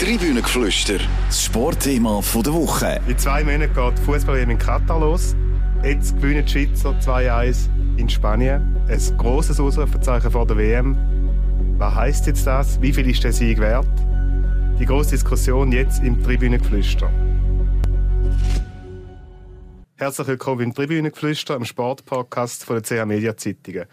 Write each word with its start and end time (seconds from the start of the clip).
Tribünengeflüster, 0.00 0.98
das 1.28 1.44
Sportthema 1.44 2.20
der 2.20 2.52
Woche. 2.52 3.00
In 3.06 3.16
zwei 3.16 3.44
Monaten 3.44 3.72
geht 3.72 3.98
Fußball 4.00 4.38
in 4.38 4.58
Katar 4.58 4.98
los. 4.98 5.36
Jetzt 5.84 6.16
gewinnen 6.16 6.44
die 6.44 6.50
Schweizer 6.50 6.98
2-1 6.98 7.68
in 7.96 8.08
Spanien. 8.10 8.76
Ein 8.88 9.16
grosses 9.16 9.60
Ausrufezeichen 9.60 10.32
vor 10.32 10.48
der 10.48 10.56
WM. 10.56 10.96
Was 11.78 11.94
heisst 11.94 12.26
jetzt 12.26 12.44
das? 12.44 12.82
Wie 12.82 12.92
viel 12.92 13.08
ist 13.08 13.22
der 13.22 13.32
Sieg 13.32 13.60
wert? 13.60 13.86
Die 14.80 14.84
grosse 14.84 15.10
Diskussion 15.10 15.70
jetzt 15.70 16.02
im 16.02 16.20
Tribünengeflüster. 16.24 17.08
Herzlich 19.94 20.26
willkommen 20.26 20.60
im 20.62 20.74
Tribünengeflüster, 20.74 21.54
im 21.54 21.64
Sportpodcast 21.64 22.64
von 22.64 22.82
der 22.82 22.82
CH 22.82 23.06
Media 23.06 23.36
Zeitungen. 23.36 23.84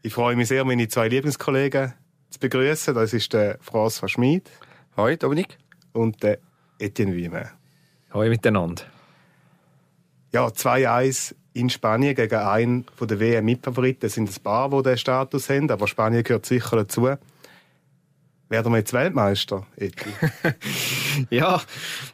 Ich 0.00 0.14
freue 0.14 0.34
mich 0.34 0.48
sehr, 0.48 0.64
meine 0.64 0.88
zwei 0.88 1.08
Lieblingskollegen 1.08 1.92
zu 2.30 2.40
begrüßen. 2.40 2.94
Das 2.94 3.12
ist 3.12 3.34
der 3.34 3.60
François 3.60 4.08
Schmid. 4.08 4.50
Hoi, 4.96 5.18
Dominik. 5.18 5.58
Und 5.92 6.22
der 6.22 6.38
Etienne 6.78 7.14
Wiemann. 7.14 7.50
Hoi 8.14 8.30
miteinander. 8.30 8.84
Ja, 10.32 10.46
2-1 10.46 11.34
in 11.52 11.68
Spanien 11.68 12.14
gegen 12.14 12.38
einen 12.38 12.86
der 12.98 13.20
WM-Mitfavoriten. 13.20 14.06
Es 14.06 14.14
sind 14.14 14.30
ein 14.30 14.42
paar, 14.42 14.70
die 14.70 14.82
diesen 14.82 14.96
Status 14.96 15.50
haben, 15.50 15.70
aber 15.70 15.86
Spanien 15.86 16.24
gehört 16.24 16.46
sicher 16.46 16.76
dazu. 16.76 17.10
Werden 18.48 18.72
wir 18.72 18.78
jetzt 18.78 18.94
Weltmeister, 18.94 19.66
Eti? 19.76 20.08
ja, 21.30 21.60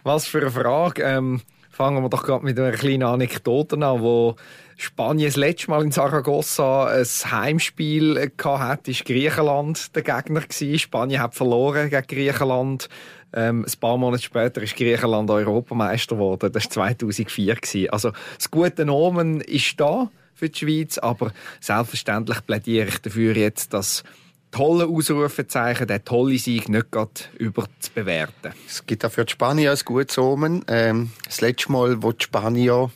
was 0.03 0.27
für 0.27 0.41
eine 0.41 0.51
Frage. 0.51 1.05
Ähm, 1.05 1.41
fangen 1.71 2.03
wir 2.03 2.09
doch 2.09 2.25
gerade 2.25 2.45
mit 2.45 2.59
einer 2.59 2.73
kleinen 2.73 3.05
Anekdote 3.05 3.77
an, 3.77 4.01
wo 4.01 4.35
Spanien 4.83 5.29
das 5.29 5.37
letzte 5.37 5.71
Mal 5.71 5.85
in 5.85 5.93
Saragossa 5.93 6.87
ein 6.87 7.05
Heimspiel 7.05 8.33
hatte, 8.37 8.43
war 8.45 8.79
Griechenland 9.05 9.95
der 9.95 10.03
Gegner. 10.03 10.41
Gewesen. 10.41 10.79
Spanien 10.79 11.21
hat 11.21 11.37
verloren 11.37 11.89
gegen 11.89 12.07
Griechenland. 12.07 12.89
Ähm, 13.33 13.65
ein 13.65 13.81
paar 13.81 13.97
Monate 13.97 14.25
später 14.25 14.61
ist 14.61 14.75
Griechenland 14.75 15.31
Europameister 15.31 16.17
geworden. 16.17 16.51
Das 16.53 16.65
war 16.65 16.99
2004. 16.99 17.55
Gewesen. 17.55 17.91
Also 17.91 18.11
das 18.37 18.51
gute 18.51 18.85
Nomen 18.85 19.41
ist 19.41 19.79
da 19.79 20.11
für 20.35 20.49
die 20.49 20.59
Schweiz, 20.59 20.99
aber 20.99 21.33
selbstverständlich 21.61 22.45
plädiere 22.45 22.89
ich 22.89 22.99
dafür 22.99 23.37
jetzt, 23.37 23.73
dass 23.73 24.03
tolle 24.51 24.87
Ausrufezeichen, 24.87 25.87
der 25.87 26.05
tolle 26.05 26.39
Sieg 26.39 26.69
nicht 26.69 26.91
gerade 26.91 27.13
über 27.39 27.67
zu 27.79 27.93
bewerten. 27.93 28.53
Es 28.67 28.85
gibt 28.85 29.05
auch 29.05 29.13
für 29.13 29.25
die 29.25 29.33
Spanier 29.33 29.71
ein 29.71 29.79
gutes 29.85 30.19
Omen. 30.19 30.65
Ähm, 30.67 31.13
das 31.25 31.41
letzte 31.41 31.71
Mal, 31.71 32.03
wo 32.03 32.11
die 32.11 32.25
Spanier, 32.25 32.91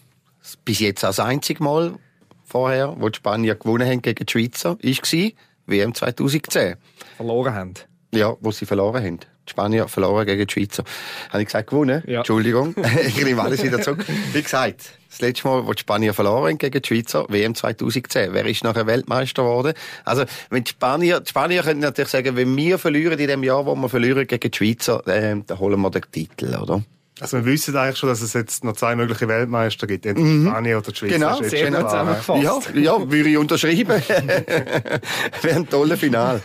bis 0.65 0.81
jetzt 0.81 1.05
auch 1.05 1.09
das 1.09 1.21
einzige 1.21 1.63
Mal 1.63 1.95
vorher, 2.45 2.95
wo 2.99 3.09
die 3.09 3.17
Spanier 3.17 3.55
gewonnen 3.57 3.89
haben 3.89 4.03
gegen 4.03 4.25
die 4.25 4.31
Schweizer, 4.31 4.79
war 4.81 5.31
WM 5.67 5.95
2010. 5.95 6.77
Verloren 7.17 7.55
haben? 7.55 7.75
Ja, 8.15 8.37
wo 8.41 8.51
sie 8.51 8.67
verloren 8.67 9.05
haben. 9.05 9.19
Die 9.19 9.51
Spanier 9.51 9.89
verloren 9.89 10.27
gegen 10.27 10.47
die 10.47 10.53
Schweizer. 10.53 10.85
Habe 11.31 11.43
ich 11.43 11.47
gesagt, 11.47 11.71
gewonnen? 11.71 12.03
Ja. 12.07 12.19
Entschuldigung. 12.19 12.75
ich 13.07 13.23
nehme 13.23 13.43
alles 13.43 13.63
wieder 13.63 13.81
zurück. 13.81 14.05
Wie 14.33 14.43
gesagt, 14.43 14.93
das 15.09 15.21
letzte 15.21 15.49
Mal, 15.49 15.67
wo 15.67 15.73
die 15.73 15.81
Spanier 15.81 16.15
verloren 16.15 16.51
haben 16.51 16.59
gegen 16.59 16.81
die 16.81 16.87
Schweizer, 16.87 17.27
WM 17.29 17.55
2010. 17.55 18.33
Wer 18.33 18.47
ist 18.47 18.65
nachher 18.65 18.87
Weltmeister 18.87 19.43
geworden? 19.43 19.75
Also, 20.05 20.25
wenn 20.51 20.65
die 20.65 20.71
Spanier, 20.71 21.21
die 21.21 21.29
Spanier 21.31 21.63
können 21.63 21.81
natürlich 21.81 22.11
sagen, 22.11 22.37
wenn 22.37 22.57
wir 22.57 22.79
verlieren 22.79 23.19
in 23.19 23.27
dem 23.27 23.43
Jahr, 23.43 23.67
wo 23.67 23.75
wir 23.75 23.89
verlieren 23.89 24.27
gegen 24.27 24.51
die 24.51 24.57
Schweizer, 24.57 25.07
äh, 25.07 25.37
dann 25.47 25.59
holen 25.59 25.81
wir 25.81 25.91
den 25.91 26.03
Titel, 26.11 26.57
oder? 26.57 26.83
Also 27.19 27.39
wir 27.39 27.47
wissen 27.47 27.75
eigentlich 27.77 27.97
schon, 27.97 28.11
dass 28.11 28.21
es 28.21 28.35
jetzt 28.35 28.63
noch 28.63 28.75
zwei 28.75 28.95
mögliche 28.95 29.27
Weltmeister 29.27 29.87
gibt, 29.87 30.05
entweder 30.05 30.29
mhm. 30.29 30.49
Spanien 30.49 30.77
oder 30.77 30.93
die 30.93 30.99
Schweiz. 30.99 31.13
Genau, 31.13 31.43
sehr 31.43 31.71
gut 31.71 31.81
zusammengefasst. 31.81 32.43
Ja, 32.43 32.61
ja, 32.75 33.11
würde 33.11 33.29
ich 33.31 33.39
unterschreiben. 33.39 33.89
Wäre 35.43 35.57
ein 35.57 35.69
tolles 35.69 35.99
Final. 35.99 36.43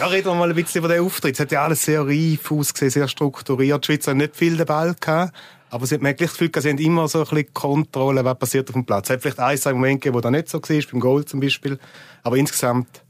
Ja, 0.00 0.06
reden 0.06 0.26
wir 0.26 0.34
mal 0.34 0.50
ein 0.50 0.56
bisschen 0.56 0.80
über 0.80 0.88
den 0.88 1.04
Auftritt. 1.04 1.34
Es 1.34 1.40
hat 1.40 1.52
ja 1.52 1.64
alles 1.64 1.82
sehr 1.82 2.04
reif 2.04 2.50
ausgesehen, 2.50 2.90
sehr 2.90 3.06
strukturiert. 3.06 3.84
Die 3.84 3.86
Schweiz 3.86 4.06
hat 4.08 4.16
nicht 4.16 4.34
viel 4.34 4.56
den 4.56 4.66
Ball 4.66 4.96
gehabt. 4.98 5.32
Aber 5.70 5.86
sie 5.86 5.94
hat 5.94 6.00
gleich 6.00 6.16
das 6.16 6.32
Gefühl, 6.38 6.50
sie 6.56 6.70
haben 6.70 6.78
immer 6.78 7.06
so 7.08 7.18
ein 7.20 7.24
bisschen 7.24 7.54
Kontrolle, 7.54 8.24
was 8.24 8.38
passiert 8.38 8.68
auf 8.68 8.74
dem 8.74 8.84
Platz. 8.84 9.10
Es 9.10 9.14
hat 9.14 9.22
vielleicht 9.22 9.40
ein, 9.40 9.58
zwei 9.58 9.72
Momente 9.72 10.00
gegeben, 10.00 10.16
wo 10.16 10.20
das 10.20 10.32
nicht 10.32 10.48
so 10.48 10.60
war, 10.60 10.82
beim 10.90 11.00
Goal 11.00 11.24
zum 11.24 11.40
Beispiel. 11.40 11.78
Aber 12.22 12.36
insgesamt 12.36 13.02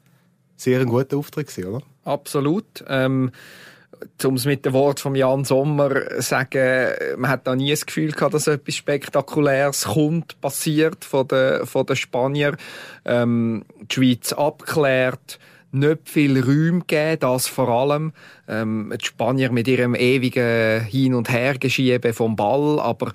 sehr 0.57 0.81
ein 0.81 0.89
guter 0.89 1.17
Auftritt 1.17 1.49
gewesen, 1.49 1.69
oder? 1.69 1.83
Absolut. 2.05 2.85
Ähm 2.89 3.33
um 4.25 4.35
es 4.35 4.45
mit 4.45 4.65
dem 4.65 4.73
Wort 4.73 5.01
von 5.01 5.15
Jan 5.15 5.45
Sommer 5.45 6.09
zu 6.11 6.23
sagen, 6.23 6.93
man 7.17 7.31
hat 7.31 7.47
da 7.47 7.55
nie 7.55 7.71
das 7.71 7.87
Gefühl 7.87 8.13
gehabt, 8.13 8.35
dass 8.35 8.47
etwas 8.47 8.75
Spektakuläres 8.75 9.85
kommt, 9.85 10.41
passiert 10.41 11.05
von 11.05 11.29
den, 11.29 11.67
von 11.67 11.87
den 11.87 11.97
Spaniern. 11.97 12.57
Ähm, 13.05 13.65
die 13.81 13.95
Schweiz 13.95 14.33
abklärt, 14.33 15.39
nicht 15.73 16.09
viel 16.09 16.41
Räume 16.41 16.81
gegeben, 16.81 17.21
das 17.21 17.49
vor 17.49 17.69
allem. 17.69 18.13
Ähm, 18.49 18.93
die 19.01 19.05
Spanier 19.05 19.51
mit 19.51 19.69
ihrem 19.69 19.95
ewigen 19.95 20.83
Hin- 20.85 21.15
und 21.15 21.31
Hergeschieben 21.31 22.13
vom 22.13 22.37
Ball, 22.37 22.79
aber 22.81 23.13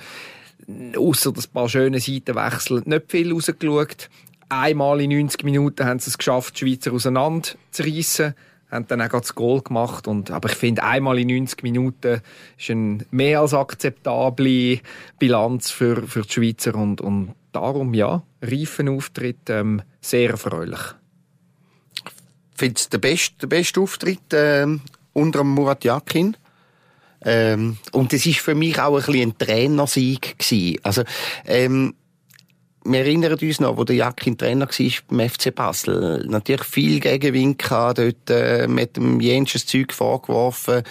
außer 0.96 1.32
das 1.32 1.48
paar 1.48 1.70
schöne 1.70 2.00
Seitenwechsel 2.00 2.84
nicht 2.86 3.10
viel 3.10 3.34
rausgeschaut. 3.34 4.10
Einmal 4.50 5.02
in 5.02 5.12
90 5.12 5.44
Minuten 5.44 5.86
haben 5.86 6.00
sie 6.00 6.10
es 6.10 6.18
geschafft, 6.18 6.60
die 6.60 6.66
Schweizer 6.66 6.92
auseinanderzureissen 6.92 8.34
haben 8.72 8.88
dann 8.88 9.02
auch 9.02 9.10
das 9.10 9.36
Goal 9.36 9.62
gemacht. 9.62 10.08
Und, 10.08 10.32
aber 10.32 10.50
ich 10.50 10.56
finde, 10.56 10.84
einmal 10.84 11.20
in 11.20 11.28
90 11.28 11.64
Minuten 11.64 12.22
ist 12.58 12.70
eine 12.70 13.00
mehr 13.12 13.42
als 13.42 13.54
akzeptable 13.54 14.80
Bilanz 15.18 15.72
für, 15.72 16.08
für 16.08 16.22
die 16.22 16.32
Schweizer. 16.32 16.76
Und, 16.76 17.02
und 17.02 17.34
darum, 17.52 17.94
ja, 17.94 18.24
reifen 18.42 18.90
Auftritt, 18.90 19.50
ähm, 19.50 19.82
sehr 20.02 20.32
erfreulich. 20.32 20.80
Ich 22.54 22.60
finde 22.60 22.76
es 22.76 22.90
der 22.90 22.98
beste, 22.98 23.36
der 23.42 23.48
beste 23.48 23.80
Auftritt 23.80 24.34
äh, 24.34 24.68
unter 25.14 25.44
Murat 25.44 25.84
Yakin. 25.84 26.36
Ähm, 27.22 27.78
und 27.92 28.14
es 28.14 28.26
ist 28.26 28.40
für 28.40 28.56
mich 28.56 28.80
auch 28.80 28.98
ein 28.98 29.06
bisschen 29.06 29.30
ein 29.30 29.38
Trainersieg 29.38 30.38
gewesen. 30.40 30.80
Also, 30.84 31.04
ähm, 31.46 31.96
wir 32.86 33.00
erinnern 33.00 33.34
uns 33.34 33.60
noch, 33.60 33.78
wo 33.78 33.84
der 33.84 33.96
Jakin 33.96 34.38
Trainer 34.38 34.68
war 34.68 34.92
beim 35.10 35.30
FC 35.30 35.54
Basel. 35.54 36.26
Natürlich 36.28 36.64
viel 36.64 37.00
Gegenwind 37.00 37.60
gehabt, 37.60 38.00
dort 38.00 38.30
äh, 38.30 38.68
mit 38.68 38.96
dem 38.96 39.20
jensches 39.20 39.66
Zeug 39.66 39.92
vorgeworfen, 39.92 40.84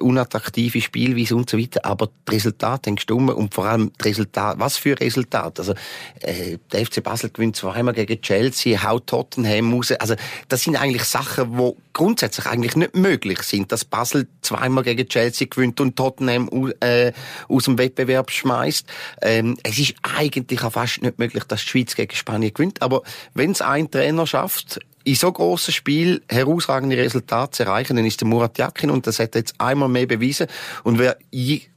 unattraktive 0.00 0.80
Spielweise 0.80 1.36
und 1.36 1.50
so 1.50 1.58
weiter. 1.58 1.84
Aber 1.84 2.08
die 2.28 2.34
Resultate 2.34 2.88
haben 2.88 2.96
gestimmt 2.96 3.30
und 3.30 3.54
vor 3.54 3.66
allem 3.66 3.92
die 4.00 4.08
Resultate, 4.08 4.58
was 4.58 4.78
für 4.78 4.98
Resultate. 4.98 5.62
Also, 5.62 5.74
äh, 6.20 6.58
der 6.72 6.86
FC 6.86 7.02
Basel 7.02 7.30
gewinnt 7.30 7.56
zweimal 7.56 7.94
gegen 7.94 8.20
Chelsea, 8.22 8.82
haut 8.82 9.06
Tottenham 9.06 9.74
raus. 9.74 9.92
Also, 9.92 10.14
das 10.48 10.62
sind 10.62 10.76
eigentlich 10.76 11.04
Sachen, 11.04 11.58
die 11.58 11.72
grundsätzlich 11.94 12.46
eigentlich 12.46 12.76
nicht 12.76 12.94
möglich 12.94 13.42
sind, 13.42 13.72
dass 13.72 13.84
Basel 13.84 14.28
zweimal 14.42 14.84
gegen 14.84 15.08
Chelsea 15.08 15.46
gewinnt 15.48 15.80
und 15.80 15.96
Tottenham 15.96 16.50
äh, 16.80 17.12
aus 17.48 17.64
dem 17.64 17.78
Wettbewerb 17.78 18.30
schmeißt. 18.30 18.86
Ähm, 19.22 19.56
es 19.62 19.78
ist 19.78 19.94
eigentlich 20.02 20.62
auch 20.62 20.72
fast 20.72 21.00
nicht 21.00 21.18
möglich, 21.18 21.44
dass 21.44 21.62
die 21.62 21.68
Schweiz 21.68 21.94
gegen 21.94 22.14
Spanien 22.14 22.52
gewinnt. 22.52 22.82
Aber 22.82 23.02
wenn 23.32 23.52
es 23.52 23.62
ein 23.62 23.90
Trainer 23.90 24.26
schafft, 24.26 24.80
in 25.04 25.14
so 25.14 25.30
grossen 25.30 25.72
Spiel 25.72 26.22
herausragende 26.28 26.96
Resultate 26.96 27.50
zu 27.52 27.62
erreichen, 27.64 27.96
dann 27.96 28.06
ist 28.06 28.20
der 28.20 28.28
Murat 28.28 28.58
Yakin 28.58 28.90
und 28.90 29.06
das 29.06 29.18
hat 29.18 29.34
er 29.34 29.40
jetzt 29.40 29.54
einmal 29.58 29.88
mehr 29.88 30.06
bewiesen. 30.06 30.46
Und 30.82 30.98
wer 30.98 31.18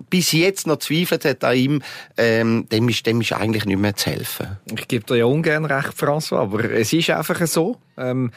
bis 0.10 0.32
jetzt 0.32 0.66
noch 0.66 0.78
zweifelt 0.78 1.26
hat 1.26 1.44
an 1.44 1.56
ihm, 1.56 1.82
ähm, 2.16 2.68
dem, 2.72 2.88
ist, 2.90 3.06
dem 3.06 3.22
ist 3.22 3.34
eigentlich 3.34 3.66
nicht 3.66 3.80
mehr 3.80 3.96
zu 3.96 4.10
helfen. 4.10 4.58
Ich 4.74 4.88
gebe 4.88 5.06
dir 5.06 5.18
ja 5.18 5.26
ungern 5.26 5.66
recht, 5.66 5.90
François, 5.90 6.40
aber 6.40 6.64
es 6.72 6.94
ist 6.94 7.10
einfach 7.10 7.46
so. 7.46 7.78
Ähm 7.98 8.32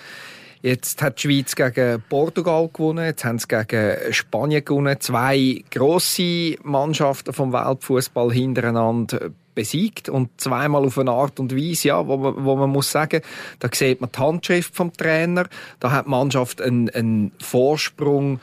Jetzt 0.62 1.00
hat 1.00 1.22
die 1.22 1.22
Schweiz 1.22 1.54
gegen 1.54 2.02
Portugal 2.08 2.68
gewonnen, 2.70 3.06
jetzt 3.06 3.24
haben 3.24 3.38
sie 3.38 3.48
gegen 3.48 4.12
Spanien 4.12 4.62
gewonnen. 4.62 5.00
Zwei 5.00 5.64
grosse 5.70 6.56
Mannschaften 6.62 7.32
vom 7.32 7.52
Weltfußball 7.52 8.30
hintereinander 8.30 9.30
besiegt 9.54 10.10
und 10.10 10.28
zweimal 10.38 10.84
auf 10.84 10.98
eine 10.98 11.12
Art 11.12 11.40
und 11.40 11.56
Weise, 11.56 11.88
ja, 11.88 12.06
wo 12.06 12.18
man, 12.18 12.44
wo 12.44 12.56
man 12.56 12.68
muss 12.70 12.90
sagen, 12.90 13.22
da 13.58 13.68
sieht 13.72 14.02
man 14.02 14.10
die 14.14 14.18
Handschrift 14.18 14.76
vom 14.76 14.92
Trainer, 14.92 15.46
da 15.80 15.92
hat 15.92 16.06
die 16.06 16.10
Mannschaft 16.10 16.60
einen, 16.60 16.90
einen 16.90 17.32
Vorsprung 17.40 18.40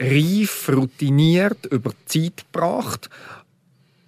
reif, 0.00 0.68
routiniert 0.70 1.66
über 1.66 1.90
die 1.90 2.04
Zeit 2.04 2.44
gebracht 2.52 3.08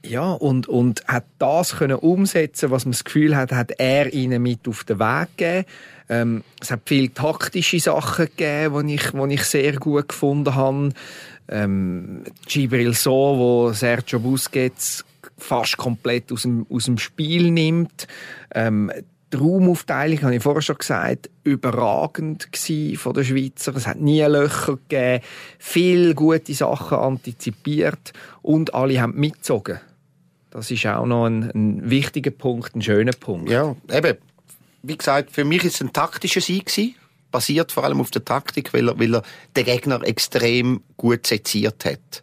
ja, 0.08 0.32
und, 0.32 0.68
und 0.68 1.06
hat 1.06 1.24
das 1.38 1.76
können 1.76 1.96
umsetzen, 1.96 2.70
was 2.70 2.84
man 2.84 2.92
das 2.92 3.04
Gefühl 3.04 3.36
hat, 3.36 3.52
hat 3.52 3.72
er 3.78 4.12
ihnen 4.12 4.42
mit 4.42 4.66
auf 4.68 4.84
den 4.84 4.98
Weg 4.98 5.28
gegeben. 5.36 5.66
Ähm, 6.08 6.44
es 6.60 6.70
hat 6.70 6.82
viele 6.84 7.12
taktische 7.12 7.80
Sachen 7.80 8.26
gegeben, 8.26 8.86
die 8.86 8.94
ich, 8.94 9.10
die 9.10 9.34
ich 9.34 9.44
sehr 9.44 9.72
gut 9.74 10.08
gefunden 10.08 10.54
habe. 10.54 10.90
Ähm, 11.48 12.24
Gibril 12.46 12.94
So, 12.94 13.10
wo 13.10 13.72
Sergio 13.72 14.20
Busquets 14.20 15.04
fast 15.38 15.76
komplett 15.76 16.32
aus 16.32 16.42
dem, 16.42 16.66
aus 16.70 16.84
dem 16.84 16.98
Spiel 16.98 17.50
nimmt. 17.50 18.06
Ähm, 18.54 18.90
die 19.32 19.36
Raumaufteilung, 19.36 20.22
habe 20.22 20.36
ich 20.36 20.42
vorher 20.42 20.62
schon 20.62 20.78
gesagt, 20.78 21.30
überragend 21.42 22.48
von 22.96 23.12
den 23.12 23.24
Schweizer. 23.24 23.74
Es 23.74 23.86
hat 23.86 24.00
nie 24.00 24.22
Löcher 24.22 24.78
gegeben, 24.88 25.24
viele 25.58 26.14
gute 26.14 26.54
Sachen 26.54 26.98
antizipiert 26.98 28.12
und 28.42 28.74
alle 28.74 29.00
haben 29.00 29.16
mitgezogen. 29.16 29.80
Das 30.56 30.70
ist 30.70 30.86
auch 30.86 31.04
noch 31.04 31.26
ein, 31.26 31.50
ein 31.54 31.90
wichtiger 31.90 32.30
Punkt, 32.30 32.74
ein 32.74 32.80
schöner 32.80 33.12
Punkt. 33.12 33.50
Ja, 33.50 33.76
eben, 33.92 34.16
wie 34.82 34.96
gesagt, 34.96 35.30
für 35.30 35.44
mich 35.44 35.64
ist 35.64 35.74
es 35.74 35.80
ein 35.82 35.92
taktischer 35.92 36.40
Sieg 36.40 36.72
basiert 37.30 37.72
vor 37.72 37.84
allem 37.84 38.00
auf 38.00 38.10
der 38.10 38.24
Taktik, 38.24 38.72
weil 38.72 38.88
er, 38.88 38.98
weil 38.98 39.16
er 39.16 39.22
den 39.54 39.66
Gegner 39.66 40.02
extrem 40.02 40.80
gut 40.96 41.26
seziert 41.26 41.84
hat. 41.84 42.22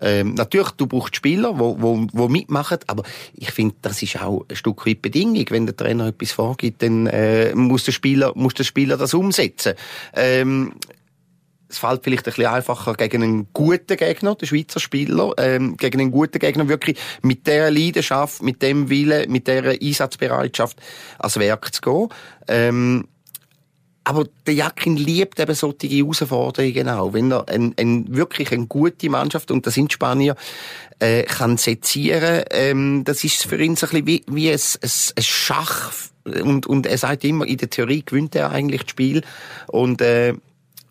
Ähm, 0.00 0.32
natürlich, 0.32 0.70
du 0.70 0.86
brauchst 0.86 1.16
Spieler, 1.16 1.58
wo, 1.58 1.76
wo, 1.78 2.06
wo 2.14 2.28
mitmachen, 2.28 2.78
aber 2.86 3.02
ich 3.34 3.50
finde, 3.50 3.74
das 3.82 4.00
ist 4.00 4.18
auch 4.22 4.46
ein 4.48 4.56
Stück 4.56 4.86
weit 4.86 5.02
Bedingung. 5.02 5.44
Wenn 5.50 5.66
der 5.66 5.76
Trainer 5.76 6.06
etwas 6.06 6.32
vorgibt, 6.32 6.82
dann 6.82 7.06
äh, 7.08 7.54
muss 7.54 7.84
der 7.84 7.92
Spieler, 7.92 8.32
muss 8.34 8.54
der 8.54 8.64
Spieler 8.64 8.96
das 8.96 9.12
umsetzen. 9.12 9.74
Ähm, 10.14 10.72
es 11.68 11.78
fällt 11.78 12.02
vielleicht 12.02 12.26
ein 12.26 12.32
bisschen 12.32 12.46
einfacher 12.46 12.94
gegen 12.94 13.22
einen 13.22 13.48
guten 13.52 13.96
Gegner, 13.96 14.34
den 14.34 14.48
Schweizer 14.48 14.80
Spieler, 14.80 15.32
ähm, 15.38 15.76
gegen 15.76 16.00
einen 16.00 16.10
guten 16.10 16.38
Gegner 16.38 16.68
wirklich 16.68 16.98
mit 17.22 17.46
der 17.46 17.70
Leidenschaft, 17.70 18.42
mit 18.42 18.62
dem 18.62 18.88
Willen, 18.88 19.30
mit 19.30 19.46
der 19.46 19.78
Einsatzbereitschaft 19.80 20.78
ans 21.18 21.38
Werk 21.38 21.74
zu 21.74 21.80
gehen. 21.82 22.08
Ähm, 22.48 23.08
aber 24.08 24.24
der 24.46 24.54
Jakin 24.54 24.96
liebt 24.96 25.38
eben 25.38 25.54
solche 25.54 25.86
Herausforderungen 25.86 26.88
auch. 26.88 27.12
Wenn 27.12 27.30
er 27.30 27.46
ein, 27.50 27.74
ein, 27.78 28.16
wirklich 28.16 28.50
eine 28.52 28.66
gute 28.66 29.10
Mannschaft, 29.10 29.50
und 29.50 29.66
das 29.66 29.74
sind 29.74 29.92
Spanier, 29.92 30.34
äh, 30.98 31.24
kann 31.24 31.58
sezieren, 31.58 32.44
ähm, 32.50 33.04
das 33.04 33.22
ist 33.22 33.44
für 33.44 33.62
ihn 33.62 33.76
so 33.76 33.86
ein 33.86 33.90
bisschen 33.90 34.06
wie, 34.06 34.24
wie 34.26 34.50
ein, 34.50 34.54
ein, 34.54 34.90
ein 35.16 35.22
Schach. 35.22 35.92
Und, 36.24 36.66
und 36.66 36.86
er 36.86 36.96
sagt 36.96 37.22
immer, 37.24 37.46
in 37.46 37.58
der 37.58 37.68
Theorie 37.68 38.02
gewinnt 38.02 38.34
er 38.34 38.50
eigentlich 38.50 38.84
das 38.84 38.90
Spiel. 38.92 39.22
Und, 39.66 40.00
äh, 40.00 40.32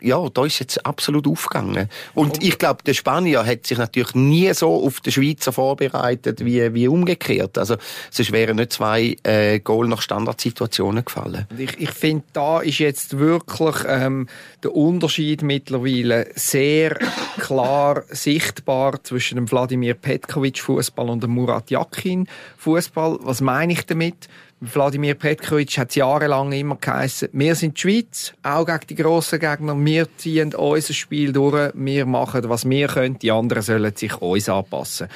ja, 0.02 0.28
da 0.30 0.46
ist 0.46 0.60
jetzt 0.60 0.86
absolut 0.86 1.28
aufgegangen. 1.28 1.90
Und 2.14 2.44
ich 2.44 2.58
glaube, 2.58 2.84
der 2.84 2.94
Spanier 2.94 3.46
hat 3.46 3.66
sich 3.66 3.78
natürlich 3.78 4.16
nie 4.16 4.54
so 4.54 4.86
auf 4.86 5.00
den 5.00 5.12
Schweizer 5.12 5.52
vorbereitet 5.52 6.44
wie, 6.46 6.74
wie 6.74 6.88
umgekehrt. 6.88 7.58
Also, 7.58 7.78
sonst 8.12 8.32
wären 8.32 8.58
nicht 8.58 8.74
zwei 8.74 9.16
äh, 9.24 9.60
Goal 9.60 9.88
nach 9.88 10.02
Standardsituationen 10.02 11.04
gefallen. 11.06 11.48
Ich, 11.58 11.80
ich 11.80 11.92
finde, 11.92 12.26
da 12.34 12.62
ist 12.62 12.80
jetzt 12.80 13.18
wirklich 13.18 13.76
ähm, 13.88 14.28
der 14.64 14.76
Unterschied 14.76 15.42
mittlerweile 15.42 16.28
sehr 16.36 16.98
klar 17.38 18.04
sichtbar 18.10 19.04
zwischen 19.04 19.36
dem 19.36 19.52
Wladimir 19.52 19.94
Petkovic 19.94 20.60
Fußball 20.60 21.10
und 21.10 21.24
dem 21.24 21.32
Murat 21.32 21.72
Yakin 21.72 22.28
Fußball. 22.58 23.20
Was 23.22 23.42
meine 23.42 23.74
ich 23.74 23.86
damit? 23.86 24.28
Wladimir 24.60 25.14
Petkovic 25.14 25.78
hat 25.78 25.96
jahrelang 25.96 26.52
immer 26.52 26.78
geheißen, 26.78 27.30
wir 27.32 27.54
sind 27.54 27.78
die 27.78 27.82
Schweiz, 27.82 28.34
auch 28.42 28.66
gegen 28.66 28.88
die 28.90 28.96
grossen 28.96 29.40
Gegner, 29.40 29.76
wir 29.78 30.08
ziehen 30.18 30.56
unser 30.56 30.94
Spiel 30.96 31.32
durch, 31.32 31.72
wir 31.76 32.06
machen, 32.08 32.50
was 32.50 32.68
wir 32.68 32.88
können, 32.88 33.20
die 33.20 33.32
anderen 33.32 33.62
sollen 33.62 33.96
sich 33.96 34.20
uns 34.20 34.50
anpassen. 34.50 35.10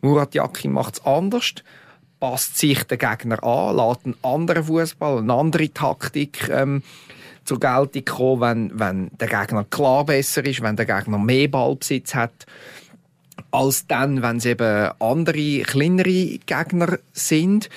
Murat 0.00 0.34
Yakin 0.36 0.70
macht 0.70 0.94
es 0.94 1.04
anders, 1.04 1.54
passt 2.20 2.56
sich 2.56 2.84
den 2.84 2.98
Gegner 2.98 3.42
an, 3.42 3.76
lässt 3.76 4.04
einen 4.04 4.16
anderen 4.22 4.64
Fußball, 4.64 5.18
eine 5.18 5.32
andere 5.34 5.70
Taktik 5.70 6.48
ähm, 6.48 6.84
zur 7.44 7.58
Geltung 7.58 8.04
kommen, 8.04 8.70
wenn, 8.74 8.78
wenn 8.78 9.10
der 9.18 9.28
Gegner 9.28 9.64
klar 9.64 10.04
besser 10.04 10.44
ist, 10.44 10.62
wenn 10.62 10.76
der 10.76 10.86
Gegner 10.86 11.18
mehr 11.18 11.48
Ballbesitz 11.48 12.14
hat 12.14 12.46
als 13.50 13.86
dann, 13.86 14.22
wenn 14.22 14.36
es 14.36 14.46
eben 14.46 14.90
andere, 15.00 15.60
kleinere 15.60 16.38
Gegner 16.38 16.98
sind. 17.12 17.68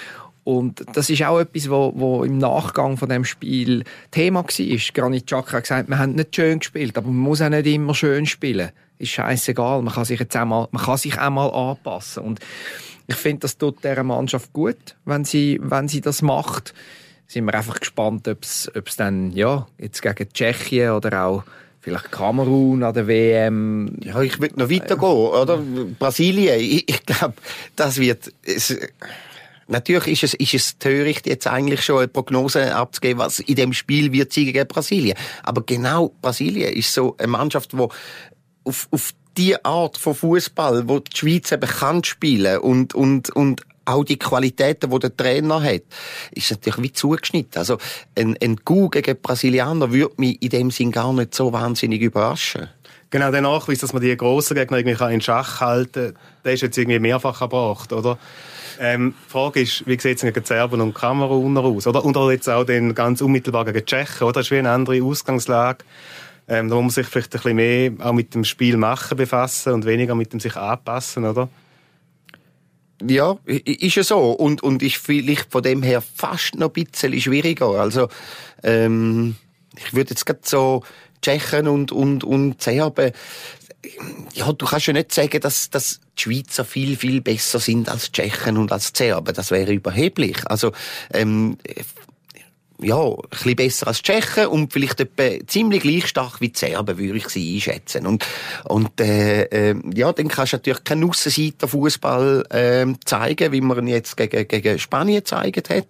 Und 0.47 0.85
das 0.94 1.09
ist 1.09 1.23
auch 1.23 1.41
etwas, 1.41 1.69
wo, 1.69 1.91
wo 1.94 2.23
im 2.23 2.38
Nachgang 2.38 2.95
von 2.95 3.09
dem 3.09 3.25
Spiel 3.25 3.83
Thema 4.11 4.45
war. 4.45 4.94
Granit 4.94 5.27
Xhaka 5.27 5.57
hat 5.57 5.63
gesagt, 5.63 5.89
wir 5.89 5.99
haben 5.99 6.13
nicht 6.13 6.33
schön 6.33 6.59
gespielt, 6.59 6.97
aber 6.97 7.07
man 7.07 7.17
muss 7.17 7.41
auch 7.41 7.49
nicht 7.49 7.67
immer 7.67 7.94
schön 7.94 8.25
spielen. 8.25 8.71
Ist 8.97 9.09
scheißegal, 9.09 9.81
man 9.81 9.94
kann 9.94 10.05
sich 10.05 10.21
jetzt 10.21 10.38
einmal, 10.38 10.69
man 10.71 10.81
kann 10.81 10.95
sich 10.95 11.19
einmal 11.19 11.51
anpassen. 11.51 12.23
Und 12.23 12.39
ich 13.07 13.17
finde, 13.17 13.39
das 13.39 13.57
tut 13.57 13.83
dieser 13.83 14.03
Mannschaft 14.03 14.53
gut, 14.53 14.95
wenn 15.03 15.25
sie, 15.25 15.59
wenn 15.61 15.89
sie 15.89 15.99
das 15.99 16.21
macht. 16.21 16.73
Sind 17.27 17.43
wir 17.43 17.53
einfach 17.53 17.81
gespannt, 17.81 18.25
ob 18.29 18.41
es 18.43 18.71
dann, 18.95 19.33
ja, 19.33 19.67
jetzt 19.77 20.01
gegen 20.01 20.31
Tschechien 20.31 20.91
oder 20.91 21.25
auch 21.25 21.43
vielleicht 21.81 22.09
Kamerun 22.09 22.83
an 22.83 22.93
der 22.93 23.07
WM. 23.07 23.97
Ja, 24.01 24.21
ich 24.21 24.39
würde 24.39 24.57
noch 24.57 24.69
weitergehen, 24.69 25.09
oder? 25.09 25.61
Brasilien, 26.00 26.57
ich, 26.57 26.88
ich 26.88 27.05
glaube, 27.05 27.33
das 27.75 27.97
wird, 27.97 28.31
es, 28.45 28.77
Natürlich 29.67 30.23
ist 30.23 30.33
es, 30.33 30.33
ist 30.35 30.53
es 30.53 30.77
töricht, 30.77 31.27
jetzt 31.27 31.47
eigentlich 31.47 31.83
schon 31.83 31.99
eine 31.99 32.07
Prognose 32.07 32.73
abzugeben, 32.75 33.19
was 33.19 33.39
in 33.39 33.55
dem 33.55 33.73
Spiel 33.73 34.11
wird 34.13 34.31
gegen 34.31 34.67
Brasilien. 34.67 35.17
Aber 35.43 35.61
genau 35.61 36.13
Brasilien 36.21 36.73
ist 36.73 36.93
so 36.93 37.15
eine 37.17 37.27
Mannschaft, 37.27 37.73
die 37.73 37.77
auf, 37.77 38.87
auf 38.91 39.13
die 39.37 39.63
Art 39.63 39.97
von 39.97 40.15
Fußball, 40.15 40.87
wo 40.87 40.99
die 40.99 41.15
Schweiz 41.15 41.51
eben 41.51 41.69
kann 41.69 42.03
spielen 42.03 42.59
und, 42.59 42.95
und, 42.95 43.29
und 43.35 43.61
auch 43.85 44.03
die 44.03 44.19
Qualitäten, 44.19 44.89
die 44.89 44.99
der 44.99 45.15
Trainer 45.15 45.61
hat, 45.61 45.83
ist 46.31 46.51
natürlich 46.51 46.81
wie 46.81 46.91
zugeschnitten. 46.91 47.57
Also 47.57 47.77
ein, 48.17 48.35
ein 48.41 48.63
Coup 48.63 48.91
gegen 48.91 49.19
Brasilianer 49.21 49.91
würde 49.91 50.15
mich 50.17 50.41
in 50.41 50.49
dem 50.49 50.71
Sinn 50.71 50.91
gar 50.91 51.13
nicht 51.13 51.33
so 51.33 51.53
wahnsinnig 51.53 52.01
überraschen. 52.01 52.67
Genau, 53.09 53.31
der 53.31 53.41
Nachweis, 53.41 53.79
dass 53.79 53.93
man 53.93 54.01
die 54.01 54.17
grossen 54.17 54.55
Gegner 54.55 54.79
irgendwie 54.79 55.13
in 55.13 55.21
Schach 55.21 55.61
halten 55.61 56.13
kann, 56.13 56.17
der 56.43 56.53
ist 56.53 56.61
jetzt 56.61 56.77
irgendwie 56.77 56.99
mehrfach 56.99 57.39
erbracht, 57.39 57.93
oder? 57.93 58.17
Ähm, 58.79 59.13
die 59.25 59.31
Frage 59.31 59.62
ist, 59.62 59.85
wie 59.88 60.00
sieht 60.00 60.18
es 60.18 60.21
gegen 60.21 60.45
Serben 60.45 60.81
und 60.81 60.94
Kameruner 60.94 61.62
aus? 61.62 61.88
Oder, 61.88 62.03
und 62.03 62.15
jetzt 62.31 62.50
auch 62.50 62.63
den 62.63 62.94
ganz 62.95 63.21
unmittelbar 63.21 63.65
gegen 63.65 63.85
Tschechen, 63.85 64.24
oder? 64.24 64.33
Das 64.33 64.47
ist 64.47 64.51
wie 64.51 64.57
eine 64.57 64.71
andere 64.71 65.03
Ausgangslage. 65.03 65.85
Ähm, 66.47 66.69
da 66.69 66.75
muss 66.75 66.83
man 66.83 66.89
sich 66.91 67.07
vielleicht 67.07 67.35
ein 67.35 67.41
bisschen 67.41 67.56
mehr 67.56 67.91
auch 68.00 68.13
mit 68.13 68.33
dem 68.33 68.44
Spiel 68.44 68.77
machen 68.77 69.18
befassen 69.18 69.74
und 69.74 69.85
weniger 69.85 70.15
mit 70.15 70.31
dem 70.31 70.39
sich 70.39 70.56
anpassen, 70.56 71.25
oder? 71.25 71.50
Ja, 73.06 73.38
ist 73.45 73.95
ja 73.95 74.03
so. 74.03 74.31
Und, 74.31 74.63
und 74.63 74.81
ist 74.81 74.97
vielleicht 74.97 75.51
von 75.51 75.62
dem 75.62 75.83
her 75.83 76.01
fast 76.01 76.56
noch 76.56 76.74
ein 76.74 76.85
bisschen 76.85 77.19
schwieriger. 77.19 77.68
Also, 77.68 78.07
ähm, 78.63 79.35
ich 79.77 79.94
würde 79.94 80.12
jetzt 80.12 80.25
gerade 80.25 80.39
so 80.44 80.83
Tschechen 81.21 81.68
und, 81.68 81.91
und, 81.91 82.24
und 82.24 82.62
Serben, 82.62 83.12
ja, 84.33 84.51
du 84.51 84.65
kannst 84.65 84.88
ja 84.88 84.94
nicht 84.94 85.13
sagen, 85.13 85.39
dass, 85.39 85.69
dass 85.69 86.00
die 86.18 86.24
Schweizer 86.24 86.65
viel, 86.65 86.97
viel 86.97 87.21
besser 87.21 87.59
sind 87.59 87.89
als 87.89 88.12
Tschechen 88.12 88.57
und 88.57 88.71
als 88.71 88.91
Serben. 88.95 89.33
Das 89.33 89.51
wäre 89.51 89.74
überheblich. 89.74 90.38
Also, 90.45 90.71
ähm, 91.13 91.57
ja, 92.79 92.97
ein 92.97 93.18
bisschen 93.31 93.56
besser 93.56 93.88
als 93.88 94.01
die 94.01 94.12
Tschechen 94.12 94.47
und 94.47 94.71
vielleicht 94.71 95.00
etwa 95.00 95.45
ziemlich 95.47 95.81
gleich 95.81 96.07
stark 96.07 96.41
wie 96.41 96.50
die 96.50 96.59
Serben, 96.59 96.97
würde 96.97 97.18
ich 97.18 97.29
sie 97.29 97.56
einschätzen. 97.56 98.06
Und, 98.06 98.25
und 98.65 99.00
äh, 99.01 99.44
äh, 99.44 99.75
ja, 99.95 100.13
dann 100.13 100.27
kannst 100.27 100.53
du 100.53 100.57
natürlich 100.57 100.83
keinen 100.83 101.09
Aussenseiter-Fußball 101.09 102.45
äh, 102.50 102.85
zeigen, 103.06 103.51
wie 103.51 103.62
man 103.62 103.79
ihn 103.79 103.88
jetzt 103.88 104.15
gegen, 104.15 104.47
gegen 104.47 104.79
Spanien 104.79 105.18
gezeigt 105.18 105.69
hat. 105.69 105.88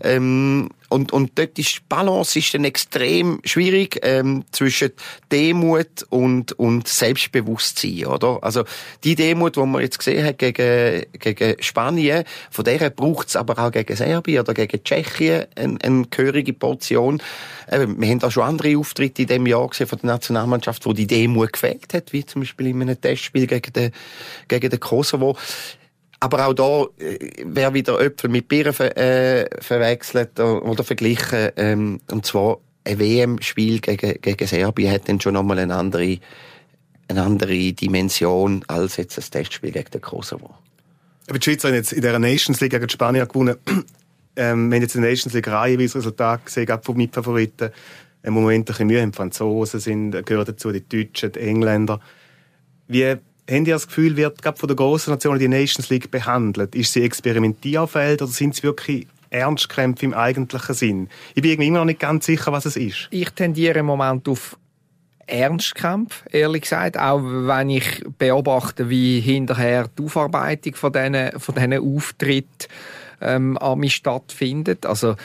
Ähm, 0.00 0.68
und, 0.88 1.12
und 1.12 1.38
dort 1.38 1.58
ist 1.58 1.76
die 1.76 1.80
Balance 1.88 2.38
ist 2.38 2.54
dann 2.54 2.64
extrem 2.64 3.40
schwierig 3.44 4.00
ähm, 4.02 4.44
zwischen 4.52 4.92
Demut 5.30 6.04
und, 6.08 6.52
und 6.52 6.88
Selbstbewusstsein, 6.88 8.06
oder? 8.06 8.38
Also 8.42 8.64
die 9.04 9.14
Demut, 9.14 9.56
die 9.56 9.60
man 9.60 9.82
jetzt 9.82 9.98
gesehen 9.98 10.24
hat 10.24 10.38
gegen, 10.38 11.04
gegen 11.12 11.62
Spanien, 11.62 12.24
von 12.50 12.64
der 12.64 12.90
braucht 12.90 13.28
es 13.28 13.36
aber 13.36 13.58
auch 13.58 13.70
gegen 13.70 13.94
Serbien 13.96 14.40
oder 14.40 14.54
gegen 14.54 14.82
Tschechien 14.82 15.46
eine, 15.56 15.78
eine 15.82 16.06
gehörige 16.06 16.54
Portion. 16.54 17.20
Äh, 17.66 17.86
wir 17.86 18.08
haben 18.08 18.22
auch 18.22 18.30
schon 18.30 18.44
andere 18.44 18.78
Auftritte 18.78 19.22
in 19.22 19.28
diesem 19.28 19.46
Jahr 19.46 19.68
gesehen 19.68 19.88
von 19.88 19.98
der 19.98 20.12
Nationalmannschaft, 20.12 20.86
wo 20.86 20.94
die 20.94 21.06
Demut 21.06 21.52
gefehlt 21.52 21.92
hat, 21.92 22.12
wie 22.14 22.24
zum 22.24 22.42
Beispiel 22.42 22.68
in 22.68 22.80
einem 22.80 22.98
Testspiel 22.98 23.46
gegen 23.46 23.72
den, 23.74 23.92
gegen 24.48 24.70
den 24.70 24.80
Kosovo. 24.80 25.36
Aber 26.20 26.46
auch 26.46 26.54
da 26.54 27.04
äh, 27.04 27.44
wäre 27.44 27.74
wieder 27.74 28.00
Äpfel 28.00 28.30
mit 28.30 28.48
Birnen 28.48 28.72
ver 28.72 28.96
äh, 28.96 29.48
verwechselt 29.60 30.38
oder 30.40 30.82
verglichen. 30.82 31.50
Ähm, 31.56 32.00
und 32.10 32.26
zwar 32.26 32.58
ein 32.84 32.98
WM-Spiel 32.98 33.80
gegen, 33.80 34.20
gegen 34.20 34.46
Serbien 34.46 34.92
hat 34.92 35.08
dann 35.08 35.20
schon 35.20 35.34
nochmal 35.34 35.58
eine 35.58 35.76
andere, 35.76 36.18
eine 37.08 37.22
andere 37.22 37.72
Dimension 37.72 38.64
als 38.66 38.96
jetzt 38.96 39.18
ein 39.18 39.30
Testspiel 39.30 39.72
gegen 39.72 39.90
den 39.90 40.00
Kosovo. 40.00 40.54
Aber 41.28 41.38
die 41.38 41.44
Schweiz 41.44 41.64
hat 41.64 41.74
jetzt 41.74 41.92
in 41.92 42.02
der 42.02 42.18
Nations 42.18 42.60
League 42.60 42.72
gegen 42.72 42.88
Spanien 42.88 43.28
gewonnen. 43.28 43.56
ähm, 44.36 44.70
wir 44.70 44.76
haben 44.76 44.82
jetzt 44.82 44.94
in 44.94 45.02
der 45.02 45.10
Nations 45.10 45.34
League 45.34 45.48
reihenweise 45.48 45.98
Resultate 45.98 46.44
gesehen, 46.44 46.78
von 46.82 46.96
Mitfavoriten. 46.96 47.70
Im 48.22 48.34
Moment 48.34 48.62
ein 48.62 48.64
bisschen 48.64 48.86
Mühe 48.88 49.00
haben 49.00 49.12
die 49.12 49.16
Franzosen, 49.16 49.78
sind, 49.78 50.26
gehören 50.26 50.46
dazu 50.46 50.72
die 50.72 50.86
Deutschen, 50.88 51.32
die 51.32 51.40
Engländer. 51.40 52.00
Wie 52.88 53.14
haben 53.50 53.64
die 53.64 53.70
das 53.70 53.86
Gefühl, 53.86 54.16
wird 54.16 54.42
gerade 54.42 54.58
von 54.58 54.66
der 54.66 54.76
grossen 54.76 55.10
Nation 55.10 55.38
die 55.38 55.48
Nations 55.48 55.88
League 55.88 56.10
behandelt? 56.10 56.74
Ist 56.74 56.92
sie 56.92 57.02
Experimentierfeld 57.02 58.22
oder 58.22 58.30
sind 58.30 58.54
es 58.54 58.62
wirklich 58.62 59.06
Ernstkämpfe 59.30 60.04
im 60.04 60.14
eigentlichen 60.14 60.74
Sinn? 60.74 61.08
Ich 61.34 61.42
bin 61.42 61.60
immer 61.60 61.78
noch 61.78 61.84
nicht 61.86 62.00
ganz 62.00 62.26
sicher, 62.26 62.52
was 62.52 62.66
es 62.66 62.76
ist. 62.76 63.08
Ich 63.10 63.30
tendiere 63.30 63.80
im 63.80 63.86
Moment 63.86 64.28
auf 64.28 64.56
Ernstkampf, 65.26 66.24
ehrlich 66.30 66.62
gesagt. 66.62 66.98
Auch 66.98 67.20
wenn 67.22 67.70
ich 67.70 68.04
beobachte, 68.18 68.88
wie 68.88 69.20
hinterher 69.20 69.88
die 69.98 70.04
Aufarbeitung 70.04 70.74
von 70.74 70.92
diesen, 70.92 71.38
von 71.38 71.54
diesen 71.54 71.78
Auftritten 71.78 72.68
ähm, 73.20 73.58
an 73.58 73.78
mich 73.78 73.94
stattfindet. 73.94 74.86
Also, 74.86 75.16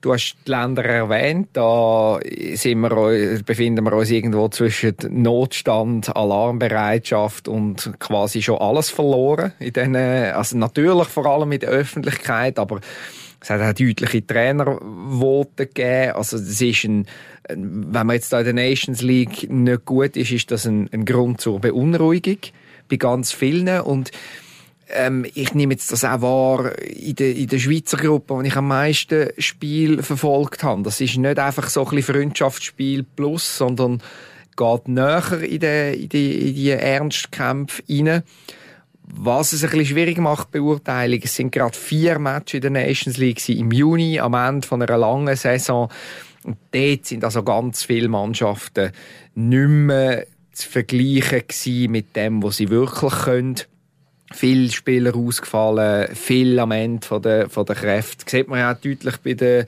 Du 0.00 0.14
hast 0.14 0.36
die 0.46 0.50
Länder 0.50 0.82
erwähnt, 0.84 1.48
da 1.52 2.18
sind 2.54 2.80
wir, 2.80 3.42
befinden 3.44 3.84
wir 3.84 3.92
uns 3.92 4.10
irgendwo 4.10 4.48
zwischen 4.48 4.94
Notstand, 5.10 6.16
Alarmbereitschaft 6.16 7.48
und 7.48 7.92
quasi 7.98 8.40
schon 8.40 8.58
alles 8.58 8.88
verloren. 8.88 9.52
In 9.58 9.74
denen, 9.74 10.32
also 10.32 10.56
natürlich 10.56 11.08
vor 11.08 11.26
allem 11.26 11.52
in 11.52 11.60
der 11.60 11.68
Öffentlichkeit, 11.68 12.58
aber 12.58 12.80
Es 13.42 13.48
hat 13.48 13.62
auch 13.62 13.72
deutliche 13.72 14.26
Trainervoten 14.26 15.66
gegeben. 15.66 16.12
Also, 16.12 16.36
das 16.36 16.60
ist 16.60 16.84
ein, 16.84 17.06
wenn 17.48 18.06
man 18.06 18.10
jetzt 18.10 18.32
da 18.32 18.40
in 18.40 18.44
der 18.44 18.54
Nations 18.54 19.00
League 19.00 19.50
nicht 19.50 19.86
gut 19.86 20.16
ist, 20.16 20.30
ist 20.30 20.50
das 20.50 20.66
ein, 20.66 20.90
ein 20.92 21.06
Grund 21.06 21.40
zur 21.40 21.58
Beunruhigung 21.58 22.38
bei 22.88 22.96
ganz 22.96 23.32
vielen. 23.32 23.80
Und, 23.80 24.10
ähm, 24.92 25.26
ich 25.34 25.54
nehme 25.54 25.74
jetzt 25.74 25.92
das 25.92 26.04
auch 26.04 26.22
wahr 26.22 26.78
in 26.78 27.14
der, 27.14 27.34
in 27.34 27.46
der 27.46 27.58
Schweizer 27.58 27.96
Gruppe, 27.96 28.34
wo 28.34 28.40
ich 28.42 28.56
am 28.56 28.68
meisten 28.68 29.30
Spiel 29.38 30.02
verfolgt 30.02 30.62
habe. 30.62 30.82
Das 30.82 31.00
ist 31.00 31.16
nicht 31.16 31.38
einfach 31.38 31.68
so 31.68 31.84
ein 31.86 31.96
bisschen 31.96 32.14
Freundschaftsspiel 32.14 33.04
plus, 33.04 33.58
sondern 33.58 34.02
geht 34.56 34.88
näher 34.88 35.40
in 35.42 35.60
die, 35.60 36.02
in 36.02 36.08
die, 36.08 36.48
in 36.48 36.54
die 36.54 36.70
Ernstkämpfe 36.70 37.82
rein. 37.88 38.22
Was 39.12 39.52
es 39.52 39.64
ein 39.64 39.70
bisschen 39.70 39.86
schwierig 39.86 40.18
macht, 40.18 40.52
Beurteilung, 40.52 41.20
es 41.22 41.34
sind 41.34 41.50
gerade 41.50 41.76
vier 41.76 42.18
Matches 42.18 42.54
in 42.54 42.60
der 42.60 42.70
Nations 42.70 43.16
League 43.16 43.48
im 43.48 43.72
Juni, 43.72 44.20
am 44.20 44.34
Ende 44.34 44.66
von 44.66 44.82
einer 44.82 44.98
langen 44.98 45.34
Saison. 45.34 45.88
Und 46.44 46.58
dort 46.70 47.06
sind 47.06 47.24
also 47.24 47.42
ganz 47.42 47.82
viele 47.82 48.08
Mannschaften 48.08 48.92
nicht 49.34 49.68
mehr 49.68 50.26
zu 50.52 50.68
vergleichen 50.68 51.90
mit 51.90 52.14
dem, 52.14 52.42
was 52.42 52.58
sie 52.58 52.70
wirklich 52.70 53.12
können. 53.12 53.56
Viele 54.32 54.70
Spieler 54.70 55.14
ausgefallen, 55.14 56.14
viel 56.14 56.58
am 56.58 56.70
Ende 56.70 57.06
von 57.06 57.20
der, 57.20 57.50
von 57.50 57.66
der 57.66 57.76
Kräfte. 57.76 58.24
Das 58.24 58.30
sieht 58.30 58.48
man 58.48 58.60
ja 58.60 58.72
auch 58.72 58.80
deutlich 58.80 59.16
bei 59.18 59.34
den, 59.34 59.66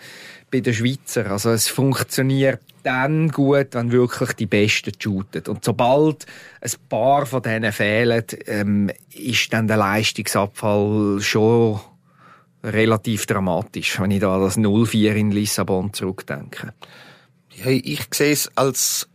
bei 0.50 0.60
den 0.60 0.72
Schweizer. 0.72 1.30
Also 1.30 1.50
es 1.50 1.68
funktioniert 1.68 2.60
dann 2.82 3.28
gut, 3.28 3.68
wenn 3.72 3.92
wirklich 3.92 4.32
die 4.34 4.46
Besten 4.46 4.92
shooten. 4.98 5.44
Und 5.48 5.64
sobald 5.64 6.26
ein 6.60 6.70
paar 6.88 7.26
von 7.26 7.42
denen 7.42 7.72
fehlen, 7.72 8.24
ähm, 8.46 8.90
ist 9.14 9.52
dann 9.52 9.68
der 9.68 9.76
Leistungsabfall 9.76 11.18
schon 11.20 11.80
relativ 12.64 13.26
dramatisch, 13.26 14.00
wenn 14.00 14.12
ich 14.12 14.20
da 14.20 14.38
das 14.38 14.56
0-4 14.56 15.14
in 15.14 15.30
Lissabon 15.32 15.92
zurückdenke. 15.92 16.72
Ja, 17.56 17.70
ich 17.70 18.06
sehe 18.12 18.32
es 18.32 18.50
als 18.56 19.08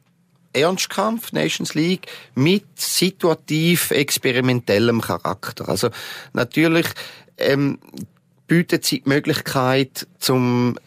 Ernstkampf, 0.57 1.31
Nations 1.31 1.73
League, 1.73 2.07
mit 2.35 2.65
situativ 2.75 3.91
experimentellem 3.91 5.01
Charakter. 5.01 5.69
Also 5.69 5.89
natürlich 6.33 6.87
ähm, 7.37 7.79
bietet 8.47 8.85
sie 8.85 9.01
die 9.01 9.09
Möglichkeit 9.09 10.07
zum 10.19 10.77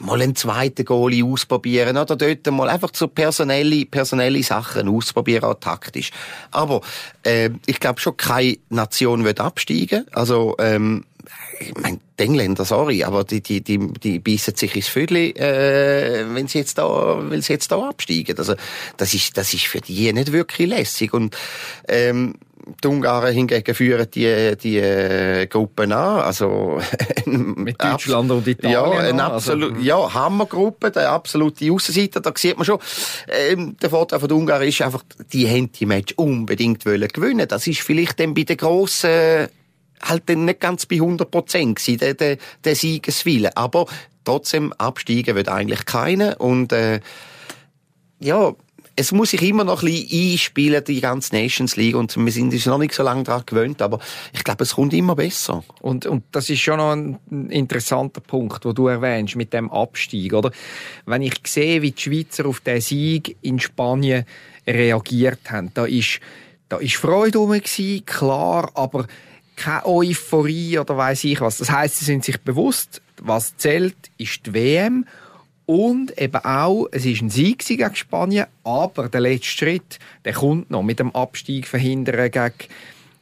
mal 0.00 0.20
einen 0.20 0.34
zweiten 0.34 0.84
Goalie 0.84 1.24
ausprobieren 1.24 1.96
oder 1.96 2.16
dort 2.16 2.50
mal 2.50 2.68
einfach 2.68 2.90
so 2.92 3.08
personelle, 3.08 3.86
personelle 3.86 4.42
Sachen 4.42 4.88
ausprobieren, 4.88 5.44
auch 5.44 5.54
taktisch. 5.54 6.10
Aber 6.50 6.80
äh, 7.22 7.50
ich 7.66 7.80
glaube 7.80 8.00
schon, 8.00 8.16
keine 8.16 8.58
Nation 8.70 9.24
wird 9.24 9.40
absteigen. 9.40 10.06
Also 10.12 10.56
ähm, 10.58 11.04
ich 11.68 11.78
meine, 11.78 12.00
die 12.18 12.22
Engländer, 12.22 12.64
sorry, 12.64 13.04
aber 13.04 13.24
die, 13.24 13.40
die, 13.40 13.60
die, 13.62 13.78
die 13.78 14.18
beißen 14.18 14.54
sich 14.54 14.74
ins 14.76 14.88
Vögel, 14.88 15.36
äh, 15.36 16.24
wenn 16.34 16.48
sie 16.48 16.58
jetzt 16.58 16.78
da, 16.78 17.18
wenn 17.28 17.42
sie 17.42 17.52
jetzt 17.52 17.72
da 17.72 17.88
absteigen. 17.88 18.38
Also, 18.38 18.54
das 18.96 19.14
ist, 19.14 19.36
das 19.36 19.52
ist 19.54 19.66
für 19.66 19.80
die 19.80 20.12
nicht 20.12 20.32
wirklich 20.32 20.68
lässig. 20.68 21.12
Und, 21.12 21.36
ähm, 21.88 22.34
die 22.82 22.88
Ungarn 22.88 23.32
hingegen 23.32 23.74
führen 23.74 24.06
die, 24.10 24.56
die 24.56 24.78
äh, 24.78 25.46
Gruppen 25.46 25.92
an. 25.92 26.20
Also, 26.20 26.80
Mit 27.26 27.82
Deutschland 27.82 28.30
und 28.30 28.46
Italien. 28.46 28.72
Ja, 28.72 28.90
ein 28.90 29.20
absolut, 29.20 29.72
also, 29.72 29.82
ja, 29.82 30.14
Hammergruppe, 30.14 30.90
der 30.90 31.10
absolute 31.10 31.70
Aussenseiter. 31.70 32.20
Da 32.20 32.32
sieht 32.34 32.56
man 32.56 32.64
schon, 32.64 32.78
ähm, 33.28 33.76
der 33.82 33.90
Vorteil 33.90 34.20
von 34.20 34.32
Ungarn 34.32 34.62
ist 34.62 34.80
einfach, 34.82 35.02
die 35.32 35.48
haben 35.48 35.72
die 35.72 35.86
Match 35.86 36.14
unbedingt 36.16 36.86
wollen 36.86 37.08
gewinnen. 37.08 37.46
Das 37.48 37.66
ist 37.66 37.80
vielleicht 37.80 38.20
dann 38.20 38.34
bei 38.34 38.44
den 38.44 38.56
grossen 38.56 39.48
halt 40.02 40.24
dann 40.26 40.44
nicht 40.44 40.60
ganz 40.60 40.86
bei 40.86 40.96
100 40.96 41.30
Prozent 41.30 41.76
gewesen, 41.76 41.98
der, 41.98 42.14
der, 42.14 42.38
der 42.64 42.76
Siegeswille. 42.76 43.56
Aber 43.56 43.86
trotzdem 44.24 44.72
absteigen 44.74 45.34
wird 45.34 45.48
eigentlich 45.48 45.84
keiner 45.86 46.40
und 46.40 46.72
äh, 46.72 47.00
ja, 48.20 48.54
es 48.96 49.12
muss 49.12 49.30
sich 49.30 49.42
immer 49.42 49.64
noch 49.64 49.82
ein 49.82 49.90
bisschen 49.90 50.32
einspielen, 50.32 50.84
die 50.84 51.00
ganze 51.00 51.34
Nations 51.34 51.76
League. 51.76 51.96
Und 51.96 52.16
wir 52.16 52.32
sind 52.32 52.52
uns 52.52 52.66
noch 52.66 52.78
nicht 52.78 52.94
so 52.94 53.02
lange 53.02 53.24
daran 53.24 53.42
gewöhnt, 53.44 53.82
aber 53.82 53.98
ich 54.32 54.44
glaube, 54.44 54.62
es 54.62 54.74
kommt 54.74 54.92
immer 54.94 55.16
besser. 55.16 55.64
Und, 55.80 56.06
und 56.06 56.24
das 56.32 56.48
ist 56.48 56.60
schon 56.60 56.78
noch 56.78 56.92
ein 56.92 57.50
interessanter 57.50 58.20
Punkt, 58.20 58.64
wo 58.64 58.72
du 58.72 58.86
erwähnst, 58.86 59.36
mit 59.36 59.52
dem 59.52 59.70
Abstieg, 59.70 60.32
oder? 60.32 60.52
Wenn 61.06 61.22
ich 61.22 61.34
sehe, 61.44 61.82
wie 61.82 61.90
die 61.90 62.00
Schweizer 62.00 62.46
auf 62.46 62.60
den 62.60 62.80
Sieg 62.80 63.36
in 63.42 63.58
Spanien 63.58 64.26
reagiert 64.66 65.50
haben, 65.50 65.72
da 65.74 65.86
ist, 65.86 66.20
da 66.68 66.76
ist 66.76 66.96
Freude 66.96 67.38
rum 67.38 67.60
klar, 68.06 68.70
aber 68.74 69.06
keine 69.56 69.86
Euphorie 69.86 70.78
oder 70.78 70.96
weiß 70.96 71.24
ich 71.24 71.40
was. 71.40 71.58
Das 71.58 71.70
heißt, 71.70 71.98
sie 71.98 72.04
sind 72.04 72.24
sich 72.24 72.40
bewusst, 72.40 73.02
was 73.20 73.56
zählt, 73.56 73.96
ist 74.18 74.46
die 74.46 74.54
WM 74.54 75.06
und 75.66 76.18
eben 76.18 76.44
auch, 76.44 76.88
es 76.90 77.06
ist 77.06 77.22
ein 77.22 77.30
Sieg 77.30 77.64
gegen 77.64 77.94
Spanien, 77.94 78.46
aber 78.64 79.08
der 79.08 79.22
letzte 79.22 79.48
Schritt, 79.48 79.98
der 80.24 80.34
kommt 80.34 80.70
noch 80.70 80.82
mit 80.82 80.98
dem 80.98 81.14
Abstieg 81.14 81.66
verhindern 81.66 82.30
gegen, 82.30 82.52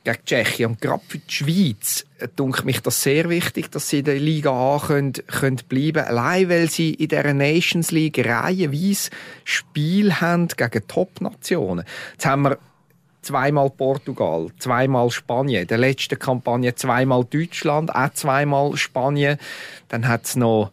gegen 0.02 0.24
Tschechien. 0.24 0.70
Und 0.70 0.80
gerade 0.80 1.02
für 1.06 1.18
die 1.18 1.32
Schweiz 1.32 2.04
denke 2.38 2.64
mich 2.64 2.80
das 2.80 3.02
sehr 3.02 3.28
wichtig, 3.28 3.70
dass 3.70 3.88
sie 3.88 4.00
in 4.00 4.06
der 4.06 4.18
Liga 4.18 4.50
A 4.50 4.80
können, 4.80 5.12
können 5.12 5.60
bleiben 5.68 6.04
Allein, 6.04 6.48
weil 6.48 6.68
sie 6.68 6.94
in 6.94 7.08
der 7.08 7.32
Nations 7.32 7.92
League 7.92 8.18
reihenweise 8.18 9.10
Spiel 9.44 10.20
haben 10.20 10.48
gegen 10.48 10.86
Top-Nationen. 10.88 11.84
Jetzt 12.14 12.26
haben 12.26 12.42
wir 12.42 12.58
zweimal 13.22 13.70
Portugal, 13.70 14.48
zweimal 14.58 15.10
Spanien, 15.10 15.62
in 15.62 15.68
der 15.68 15.78
letzten 15.78 16.18
Kampagne 16.18 16.74
zweimal 16.74 17.24
Deutschland, 17.24 17.94
auch 17.94 18.10
zweimal 18.12 18.76
Spanien. 18.76 19.38
Dann 19.88 20.06
hat 20.06 20.24
es 20.26 20.36
noch, 20.36 20.70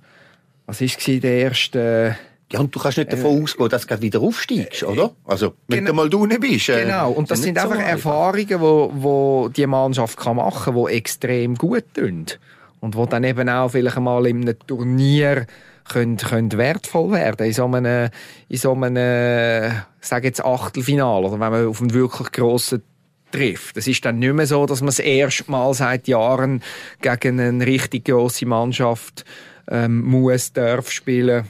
was 0.65 0.81
ist 0.81 1.05
der 1.07 1.23
erste... 1.23 2.17
Ja, 2.51 2.61
und 2.61 2.73
du 2.73 2.79
kannst 2.79 2.97
nicht 2.97 3.13
davon 3.13 3.37
äh, 3.37 3.43
ausgehen, 3.43 3.69
dass 3.69 3.85
du 3.85 4.01
wieder 4.01 4.21
aufsteigst, 4.21 4.81
oder? 4.81 5.11
Also, 5.25 5.53
wenn 5.67 5.85
genau, 5.85 6.07
du 6.07 6.17
mal 6.17 6.23
unten 6.23 6.39
bist. 6.39 6.69
Äh, 6.69 6.85
genau, 6.85 7.11
und 7.11 7.29
das 7.29 7.43
sind 7.43 7.59
einfach 7.59 7.75
so 7.75 7.81
Erfahrungen, 7.81 8.47
die 8.47 8.59
wo, 8.59 8.91
wo 8.91 9.49
die 9.49 9.67
Mannschaft 9.67 10.17
kann 10.17 10.37
machen 10.37 10.73
kann, 10.73 10.85
die 10.87 10.93
extrem 10.93 11.53
gut 11.53 11.85
tun. 11.93 12.25
Und 12.79 12.95
wo 12.95 13.05
dann 13.05 13.23
eben 13.23 13.49
auch 13.49 13.69
vielleicht 13.69 13.97
einmal 13.97 14.25
in 14.27 14.41
einem 14.41 14.57
Turnier 14.65 15.47
können, 15.87 16.17
können 16.17 16.51
wertvoll 16.53 17.11
werden 17.11 17.45
in 17.45 17.53
so 17.53 17.65
einem, 17.65 18.09
in 18.47 18.57
so 18.57 18.73
einem, 18.73 19.83
sage 19.99 20.27
jetzt 20.27 20.43
Achtelfinale 20.43 21.27
oder 21.27 21.39
wenn 21.39 21.51
man 21.51 21.67
auf 21.67 21.81
einen 21.81 21.93
wirklich 21.93 22.31
grossen 22.31 22.83
trifft. 23.31 23.77
Es 23.77 23.87
ist 23.87 24.05
dann 24.05 24.19
nicht 24.19 24.33
mehr 24.33 24.47
so, 24.47 24.65
dass 24.65 24.81
man 24.81 24.87
das 24.87 24.99
erste 24.99 25.49
Mal 25.51 25.73
seit 25.73 26.07
Jahren 26.07 26.63
gegen 27.01 27.39
eine 27.39 27.65
richtig 27.65 28.05
grosse 28.05 28.45
Mannschaft 28.45 29.25
ähm, 29.69 30.03
muss, 30.03 30.53
darf 30.53 30.89
spielen 30.89 31.47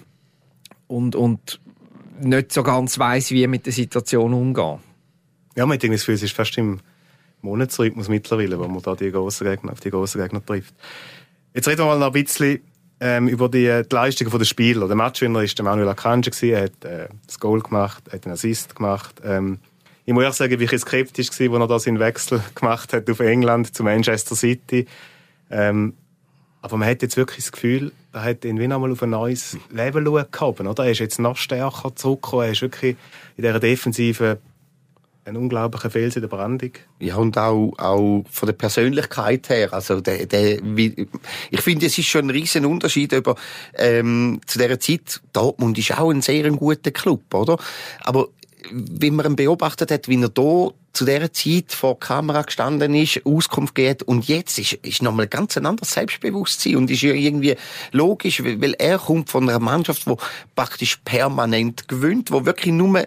und, 0.87 1.15
und 1.15 1.59
nicht 2.19 2.51
so 2.51 2.63
ganz 2.63 2.99
weiß, 2.99 3.31
wie 3.31 3.47
mit 3.47 3.65
der 3.65 3.73
Situation 3.73 4.33
umgehen. 4.33 4.79
Ja, 5.55 5.65
man 5.65 5.79
denkt, 5.79 5.95
es 5.95 6.07
ist 6.07 6.35
fast 6.35 6.57
im 6.57 6.79
Monatsrhythmus 7.41 8.09
mittlerweile, 8.09 8.59
wo 8.59 8.67
man 8.67 8.81
da 8.81 8.95
die 8.95 9.11
grossen 9.11 9.47
Gegner, 9.47 9.71
auf 9.71 9.79
die 9.79 9.89
grossen 9.89 10.21
Gegner 10.21 10.45
trifft. 10.45 10.73
Jetzt 11.53 11.67
reden 11.67 11.79
wir 11.79 11.85
mal 11.85 11.99
noch 11.99 12.07
ein 12.07 12.23
bisschen 12.23 12.61
ähm, 12.99 13.27
über 13.27 13.49
die, 13.49 13.81
die 13.89 13.95
Leistungen 13.95 14.37
der 14.37 14.45
Spieler. 14.45 14.87
Der 14.87 14.95
Matchwinner 14.95 15.41
war 15.41 15.63
Manuel 15.63 15.89
Akanji, 15.89 16.51
er 16.51 16.63
hat 16.63 16.85
äh, 16.85 17.07
das 17.25 17.39
Goal 17.39 17.61
gemacht, 17.61 18.03
hat 18.11 18.25
einen 18.25 18.33
Assist 18.33 18.75
gemacht. 18.75 19.21
Ähm, 19.23 19.59
ich 20.05 20.13
muss 20.13 20.25
auch 20.25 20.33
sagen, 20.33 20.59
ich 20.59 20.79
skeptisch 20.79 21.29
war, 21.39 21.53
als 21.53 21.61
er 21.61 21.67
da 21.67 21.79
seinen 21.79 21.99
Wechsel 21.99 22.41
gemacht 22.55 22.93
hat 22.93 23.09
auf 23.09 23.19
England 23.19 23.73
zu 23.75 23.83
Manchester 23.83 24.35
City. 24.35 24.85
Ähm, 25.49 25.93
aber 26.61 26.77
man 26.77 26.89
hat 26.89 27.01
jetzt 27.01 27.17
wirklich 27.17 27.45
das 27.45 27.51
Gefühl, 27.51 27.93
er 28.11 28.23
hat 28.23 28.45
ihn 28.45 28.59
wieder 28.59 28.75
einmal 28.75 28.91
auf 28.91 29.01
ein 29.01 29.11
neues 29.11 29.57
Level 29.71 30.03
gehabt, 30.03 30.59
oder? 30.59 30.83
Er 30.83 30.91
ist 30.91 30.99
jetzt 30.99 31.19
noch 31.19 31.37
stärker 31.37 31.95
zurückgekommen, 31.95 32.43
er 32.43 32.51
ist 32.51 32.61
wirklich 32.61 32.95
in 33.37 33.43
dieser 33.43 33.59
defensiven 33.59 34.37
ein 35.29 35.37
unglaublicher 35.37 35.89
Fels 35.89 36.15
in 36.15 36.21
der 36.21 36.27
Brandung. 36.27 36.71
Ja, 36.99 37.15
und 37.15 37.37
auch, 37.37 37.73
auch 37.77 38.23
von 38.29 38.47
der 38.47 38.53
Persönlichkeit 38.53 39.49
her. 39.49 39.73
Also, 39.73 40.01
der, 40.01 40.25
der, 40.25 40.59
wie, 40.63 41.07
ich 41.51 41.61
finde, 41.61 41.85
es 41.85 41.97
ist 41.97 42.07
schon 42.07 42.25
ein 42.25 42.29
riesen 42.31 42.65
Unterschied 42.65 43.13
über, 43.13 43.35
ähm, 43.75 44.41
zu 44.45 44.59
dieser 44.59 44.79
Zeit. 44.79 45.21
Dortmund 45.31 45.77
ist 45.77 45.97
auch 45.97 46.09
ein 46.09 46.21
sehr 46.21 46.49
guter 46.51 46.91
Club, 46.91 47.33
oder? 47.33 47.57
Aber, 48.01 48.27
wenn 48.71 49.15
man 49.15 49.25
ihn 49.25 49.35
beobachtet 49.35 49.89
hat, 49.91 50.07
wie 50.09 50.21
er 50.21 50.29
da 50.29 50.69
zu 50.91 51.05
dieser 51.05 51.31
Zeit 51.31 51.71
vor 51.71 51.93
der 51.93 52.07
Kamera 52.07 52.41
gestanden 52.41 52.93
ist, 52.93 53.21
Auskunft 53.25 53.73
geht 53.73 54.03
und 54.03 54.27
jetzt 54.27 54.59
ist, 54.59 54.73
ist 54.73 55.01
nochmal 55.01 55.27
ganz 55.27 55.57
ein 55.57 55.65
anderes 55.65 55.91
Selbstbewusstsein 55.91 56.75
und 56.75 56.91
ist 56.91 57.01
ja 57.01 57.13
irgendwie 57.13 57.55
logisch, 57.91 58.43
weil 58.43 58.75
er 58.77 58.97
kommt 58.97 59.29
von 59.29 59.49
einer 59.49 59.59
Mannschaft, 59.59 60.07
wo 60.07 60.17
praktisch 60.55 60.97
permanent 61.05 61.87
gewinnt, 61.87 62.31
wo 62.31 62.45
wirklich 62.45 62.73
nur 62.73 63.05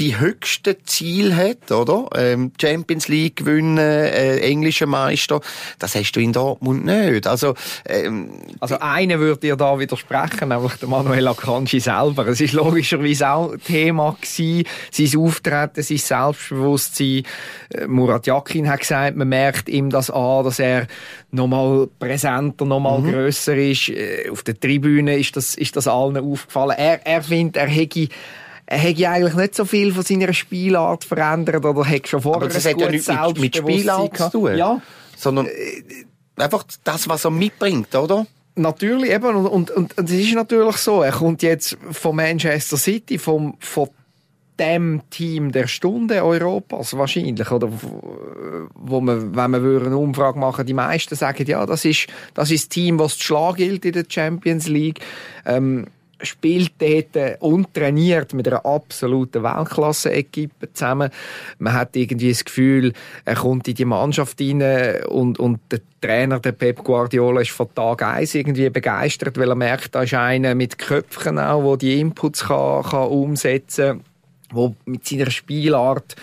die 0.00 0.18
höchsten 0.18 0.76
Ziele 0.84 1.36
hat, 1.36 1.70
oder? 1.70 2.08
Ähm, 2.16 2.52
Champions 2.58 3.08
League 3.08 3.36
gewinnen, 3.36 3.76
äh, 3.76 4.38
englischer 4.38 4.86
Meister, 4.86 5.42
das 5.78 5.94
hast 5.94 6.12
du 6.12 6.20
in 6.20 6.32
Dortmund 6.32 6.86
nicht. 6.86 7.26
Also, 7.26 7.54
ähm, 7.86 8.30
also 8.60 8.78
einer 8.80 9.18
würde 9.18 9.40
dir 9.40 9.56
da 9.56 9.78
widersprechen, 9.78 10.48
nämlich 10.48 10.72
der 10.76 10.88
Manuel 10.88 11.28
Akanji 11.28 11.80
selber. 11.80 12.26
Es 12.28 12.40
ist 12.40 12.54
logischerweise 12.54 13.28
auch 13.28 13.54
Thema 13.58 14.16
gewesen, 14.18 14.64
sein 14.90 15.20
Auftreten, 15.20 15.82
sein 15.82 15.98
Selbstbewusstsein. 15.98 17.24
Äh, 17.68 17.86
Murat 17.86 18.26
Yakin 18.26 18.70
hat 18.70 18.80
gesagt, 18.80 19.16
man 19.18 19.28
merkt 19.28 19.68
ihm 19.68 19.90
das 19.90 20.10
an, 20.10 20.44
dass 20.44 20.60
er 20.60 20.86
nochmal 21.30 21.88
präsenter, 21.98 22.64
nochmal 22.64 23.00
mhm. 23.00 23.12
grösser 23.12 23.54
ist. 23.54 23.90
Äh, 23.90 24.30
auf 24.30 24.44
der 24.44 24.58
Tribüne 24.58 25.18
ist 25.18 25.36
das, 25.36 25.56
ist 25.56 25.76
das 25.76 25.86
allen 25.86 26.16
aufgefallen. 26.16 26.78
Er, 26.78 27.06
er 27.06 27.22
findet, 27.22 27.58
er 27.58 27.68
hätte 27.68 28.08
er 28.70 28.78
hätte 28.78 29.08
eigentlich 29.08 29.34
nicht 29.34 29.56
so 29.56 29.64
viel 29.64 29.92
von 29.92 30.04
seiner 30.04 30.32
Spielart 30.32 31.02
verändert 31.02 31.64
oder 31.64 31.84
hätte 31.84 32.08
schon 32.08 32.22
vorher 32.22 32.42
Aber 32.42 32.54
das 32.54 32.64
hat 32.64 32.80
ja 32.80 32.88
nichts 32.88 33.08
mit, 33.08 33.38
mit 33.40 33.56
Spielart 33.56 34.16
zu 34.16 34.30
tun. 34.30 34.56
Ja. 34.56 34.80
Sondern 35.16 35.46
äh, 35.46 35.50
einfach 36.36 36.62
das, 36.84 37.08
was 37.08 37.24
er 37.24 37.32
mitbringt, 37.32 37.92
oder? 37.96 38.26
Natürlich, 38.54 39.10
eben. 39.10 39.34
Und, 39.34 39.46
und, 39.46 39.70
und, 39.72 39.98
und 39.98 40.08
es 40.08 40.16
ist 40.16 40.34
natürlich 40.34 40.76
so, 40.76 41.02
er 41.02 41.10
kommt 41.10 41.42
jetzt 41.42 41.78
von 41.90 42.14
Manchester 42.14 42.76
City, 42.76 43.18
vom, 43.18 43.56
von 43.58 43.88
dem 44.60 45.02
Team 45.10 45.50
der 45.50 45.66
Stunde 45.66 46.22
Europas 46.22 46.96
wahrscheinlich 46.96 47.50
oder 47.50 47.70
wo 48.74 49.00
man 49.00 49.34
wenn 49.34 49.50
wir 49.52 49.86
eine 49.86 49.96
Umfrage 49.96 50.38
machen 50.38 50.66
die 50.66 50.74
meisten 50.74 51.14
sagen 51.14 51.46
ja 51.46 51.64
das 51.64 51.86
ist 51.86 52.08
das 52.34 52.50
ist 52.50 52.64
das 52.64 52.68
Team 52.68 52.98
was 52.98 53.16
zu 53.16 53.24
schlagen 53.24 53.56
gilt 53.56 53.86
in 53.86 53.92
der 53.92 54.04
Champions 54.06 54.68
League 54.68 55.00
ähm, 55.46 55.86
spielt 56.22 56.72
dort 56.78 57.40
und 57.40 57.72
trainiert 57.74 58.34
mit 58.34 58.46
einer 58.48 58.64
absoluten 58.64 59.42
Weltklasse-Equipe 59.42 60.72
zusammen. 60.72 61.10
Man 61.58 61.72
hat 61.72 61.96
irgendwie 61.96 62.30
das 62.30 62.44
Gefühl, 62.44 62.92
er 63.24 63.34
kommt 63.36 63.68
in 63.68 63.74
die 63.74 63.84
Mannschaft 63.84 64.40
rein 64.40 65.04
und, 65.06 65.38
und 65.38 65.60
der 65.70 65.80
Trainer, 66.00 66.40
der 66.40 66.52
Pep 66.52 66.82
Guardiola, 66.82 67.42
ist 67.42 67.50
von 67.50 67.74
Tag 67.74 68.02
1 68.02 68.34
irgendwie 68.34 68.70
begeistert, 68.70 69.38
weil 69.38 69.50
er 69.50 69.54
merkt, 69.54 69.94
da 69.94 70.02
ist 70.02 70.14
einer 70.14 70.54
mit 70.54 70.78
Köpfen 70.78 71.38
auch, 71.38 71.76
der 71.76 71.76
die 71.78 72.00
Inputs 72.00 72.46
kann, 72.46 72.82
kann 72.82 73.08
umsetzen 73.08 73.98
kann 73.98 74.04
wo 74.52 74.74
mit 74.84 75.06
seiner 75.06 75.30
Spielart, 75.30 76.16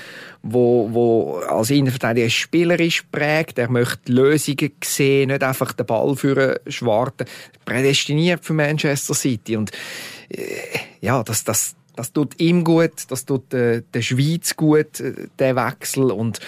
wo, 0.49 0.89
wo 0.91 1.35
als 1.39 1.69
Innenverteidiger 1.69 2.29
spielerisch 2.29 3.03
prägt, 3.11 3.59
er 3.59 3.69
möchte 3.69 4.11
Lösungen 4.11 4.71
sehen, 4.83 5.29
nicht 5.29 5.43
einfach 5.43 5.73
den 5.73 5.85
Ball 5.85 6.15
für 6.15 6.61
schwarten, 6.67 7.25
prädestiniert 7.65 8.45
für 8.45 8.53
Manchester 8.53 9.13
City. 9.13 9.57
Und 9.57 9.71
äh, 10.29 10.45
ja, 11.01 11.21
das, 11.23 11.43
das, 11.43 11.75
das 11.95 12.13
tut 12.13 12.39
ihm 12.39 12.63
gut, 12.63 12.93
das 13.09 13.25
tut 13.25 13.53
äh, 13.53 13.83
der 13.93 14.01
Schweiz 14.01 14.55
gut, 14.55 14.99
äh, 15.01 15.27
der 15.37 15.55
Wechsel. 15.55 16.11
Und 16.11 16.39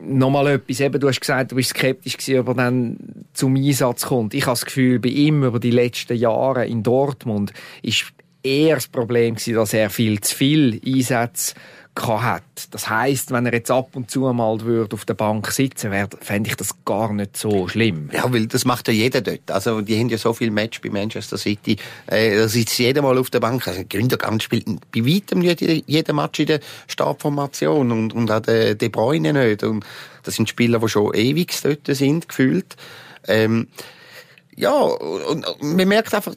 nochmal 0.00 0.46
etwas, 0.46 0.80
eben, 0.80 1.00
du 1.00 1.08
hast 1.08 1.20
gesagt, 1.20 1.50
du 1.50 1.56
bist 1.56 1.70
skeptisch 1.70 2.16
gewesen, 2.16 2.40
ob 2.40 2.48
er 2.48 2.54
dann 2.54 2.96
zum 3.32 3.56
Einsatz 3.56 4.06
kommt. 4.06 4.34
Ich 4.34 4.46
habe 4.46 4.52
das 4.52 4.64
Gefühl, 4.64 5.00
bei 5.00 5.08
ihm 5.08 5.42
über 5.42 5.58
die 5.58 5.72
letzten 5.72 6.16
Jahre 6.16 6.66
in 6.66 6.84
Dortmund 6.84 7.52
ist 7.82 8.06
eher 8.44 8.76
das 8.76 8.86
Problem 8.86 9.34
gewesen, 9.34 9.54
dass 9.54 9.74
er 9.74 9.90
viel 9.90 10.20
zu 10.20 10.34
viel 10.34 10.80
Einsätze 10.86 11.54
hat. 12.04 12.42
Das 12.70 12.88
heißt, 12.88 13.30
wenn 13.30 13.46
er 13.46 13.54
jetzt 13.54 13.70
ab 13.70 13.90
und 13.94 14.10
zu 14.10 14.20
mal 14.32 14.60
würde 14.60 14.94
auf 14.94 15.04
der 15.04 15.14
Bank 15.14 15.50
sitzen 15.50 15.90
würde, 15.90 16.16
fände 16.20 16.50
ich 16.50 16.56
das 16.56 16.84
gar 16.84 17.12
nicht 17.12 17.36
so 17.36 17.68
schlimm. 17.68 18.10
Ja, 18.12 18.30
weil 18.32 18.46
das 18.46 18.64
macht 18.64 18.88
ja 18.88 18.94
jeder 18.94 19.20
dort. 19.20 19.50
Also, 19.50 19.80
die 19.80 19.98
haben 19.98 20.08
ja 20.08 20.18
so 20.18 20.32
viel 20.32 20.50
Match 20.50 20.80
bei 20.80 20.90
Manchester 20.90 21.38
City. 21.38 21.76
Äh, 22.06 22.36
da 22.36 22.48
sitzt 22.48 22.78
jeder 22.78 23.02
mal 23.02 23.16
auf 23.18 23.30
der 23.30 23.40
Bank. 23.40 23.66
Also, 23.66 23.82
Gündogan 23.88 24.40
spielt 24.40 24.66
bei 24.92 25.04
weitem 25.04 25.40
nicht 25.40 25.60
jeden 25.60 26.16
Match 26.16 26.40
in 26.40 26.46
der 26.46 26.60
Startformation 26.86 27.90
und, 27.90 28.12
und 28.12 28.30
auch 28.30 28.40
der 28.40 28.74
De 28.74 28.88
Bruyne 28.88 29.32
nicht. 29.32 29.62
Und 29.62 29.84
das 30.22 30.34
sind 30.34 30.48
Spieler, 30.48 30.78
die 30.78 30.88
schon 30.88 31.14
ewig 31.14 31.54
dort 31.62 31.86
sind, 31.86 32.28
gefühlt. 32.28 32.76
Ähm, 33.26 33.68
ja, 34.54 34.72
und, 34.72 35.46
und 35.46 35.62
man 35.62 35.88
merkt 35.88 36.14
einfach, 36.14 36.34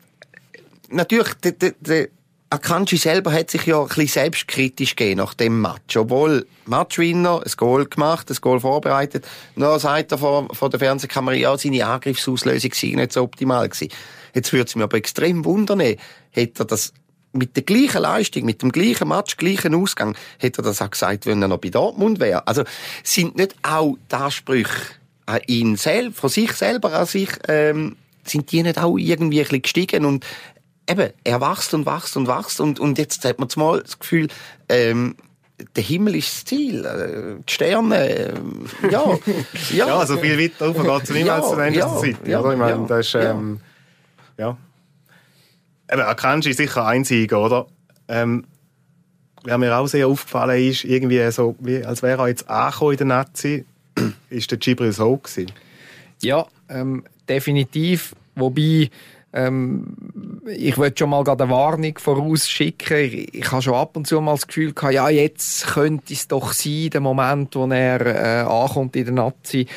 natürlich, 0.89 1.34
der, 1.36 1.74
der, 1.80 2.08
Akanji 2.51 2.98
selber 2.98 3.32
hat 3.32 3.51
sich 3.51 3.68
ja 3.68 3.79
ein 3.79 3.88
bisschen 3.88 4.08
selbstkritisch 4.08 4.96
gegeben 4.96 5.20
nach 5.20 5.36
dem 5.36 5.62
Match. 5.62 5.96
Obwohl 5.96 6.48
Matchwinner, 6.65 7.44
ein 7.46 7.51
Goal 7.56 7.86
gemacht, 7.86 8.29
ein 8.32 8.38
Goal 8.41 8.60
vorbereitet, 8.60 9.27
nur 9.56 9.79
sagt 9.79 10.12
er 10.12 10.18
vor, 10.18 10.48
vor 10.53 10.70
der 10.72 10.79
Fernsehkamera, 10.79 11.36
ja, 11.36 11.56
seine 11.58 11.86
Angriffsauslösung 11.86 12.72
sei 12.74 12.88
nicht 12.96 13.13
so 13.13 13.22
optimal 13.22 13.70
gewesen. 13.70 13.94
Jetzt 14.34 14.51
würde 14.51 14.65
es 14.68 14.75
mich 14.75 14.84
aber 14.84 14.98
extrem 14.98 15.46
wundern, 15.46 15.79
hätte 15.79 16.63
er 16.63 16.65
das 16.65 16.91
mit 17.34 17.56
der 17.56 17.63
gleichen 17.63 18.01
Leistung, 18.01 18.46
mit 18.46 18.63
dem 18.63 18.72
gleichen 18.72 19.08
Match, 19.08 19.38
gleichen 19.38 19.75
Ausgang, 19.75 20.18
hätte 20.39 20.62
er 20.62 20.65
das 20.65 20.82
auch 20.82 20.89
gesagt, 20.89 21.27
wenn 21.27 21.44
er 21.44 21.48
noch 21.48 21.60
bei 21.60 21.70
Dortmund 21.70 22.20
wäre. 22.20 22.48
Also, 22.48 22.63
sind 23.03 23.38
nicht 23.38 23.56
auch 23.62 23.96
die 24.12 24.15
Ansprüche 24.15 24.74
an 25.27 25.41
ihn 25.46 25.75
selbst, 25.75 26.20
von 26.20 26.29
sich 26.31 26.51
selber 26.53 26.94
an 26.94 27.05
sich, 27.05 27.29
ähm, 27.48 27.96
sind 28.24 28.51
die 28.51 28.64
nicht 28.64 28.79
auch 28.79 28.98
irgendwie 28.98 29.40
ein 29.40 29.44
bisschen 29.44 29.62
gestiegen 29.62 30.05
und 30.05 30.25
eben, 30.90 31.14
er 31.24 31.42
wächst 31.42 31.74
und 31.74 31.86
wächst 31.86 32.18
und 32.18 32.28
wächst 32.28 32.60
und, 32.60 32.80
und 32.80 32.98
jetzt 32.98 33.24
hat 33.25 33.40
man 33.40 33.50
mal 33.56 33.82
das 33.82 34.00
Gefühl, 34.00 34.28
ähm, 34.68 35.16
der 35.75 35.84
Himmel 35.84 36.16
ist 36.16 36.34
das 36.34 36.46
Ziel, 36.46 36.86
äh, 36.86 37.44
die 37.44 37.54
Sterne, 37.54 38.10
äh, 38.10 38.34
ja, 38.90 39.04
ja. 39.72 39.88
ja, 39.88 40.06
so 40.06 40.18
viel 40.18 40.40
weiter 40.40 40.70
oben 40.70 40.84
geht 40.84 41.04
es 41.04 41.10
nicht 41.10 41.25
mehr 41.25 41.34
als 41.36 41.50
zu 41.50 41.60
ja, 41.60 42.00
City, 42.00 42.32
ja, 42.32 42.40
oder? 42.40 42.54
Ich 42.54 42.60
meine, 42.60 42.82
ja, 42.82 42.86
das 42.88 43.08
ist, 43.08 43.16
ähm, 43.16 43.60
ja. 44.38 44.48
ja. 44.48 44.58
Eben, 45.92 46.02
Akanji 46.02 46.52
ist 46.52 46.58
sicher 46.58 46.86
einzig, 46.86 47.34
oder? 47.34 47.68
Ähm, 48.08 48.46
was 49.44 49.58
mir 49.58 49.78
auch 49.78 49.88
sehr 49.88 50.08
aufgefallen 50.08 50.62
ist, 50.62 50.84
irgendwie 50.84 51.30
so, 51.32 51.56
wie, 51.60 51.84
als 51.84 52.04
wäre 52.04 52.24
er 52.24 52.28
jetzt 52.28 52.50
angekommen 52.50 52.92
in 52.92 52.98
der 52.98 53.08
Nazi, 53.08 53.66
ist 54.30 54.52
der 54.52 54.58
Gibril 54.58 54.92
so 54.92 55.18
gewesen. 55.18 55.52
Ja, 56.22 56.46
ähm, 56.70 57.04
definitiv. 57.28 58.16
Wobei, 58.36 58.90
ähm, 59.34 59.96
ich 60.50 60.77
würde 60.77 60.96
schon 60.98 61.09
mal 61.09 61.27
eine 61.27 61.50
Warnung 61.50 61.98
vorausschicken. 61.98 62.98
Ich, 62.98 63.33
ich 63.33 63.51
habe 63.51 63.62
schon 63.62 63.75
ab 63.75 63.96
und 63.96 64.07
zu 64.07 64.20
mal 64.22 64.33
das 64.33 64.48
Gefühl 64.48 64.74
gehabt, 64.74 64.94
ja, 64.94 65.09
jetzt 65.09 65.68
könnte 65.68 66.14
es 66.14 66.27
doch 66.27 66.53
sein, 66.53 66.90
der 66.92 67.01
Moment, 67.01 67.55
wo 67.55 67.68
er 67.68 68.05
äh, 68.05 68.46
ankommt 68.48 68.96
in 68.96 69.05
der 69.05 69.14
Nazi. 69.14 69.68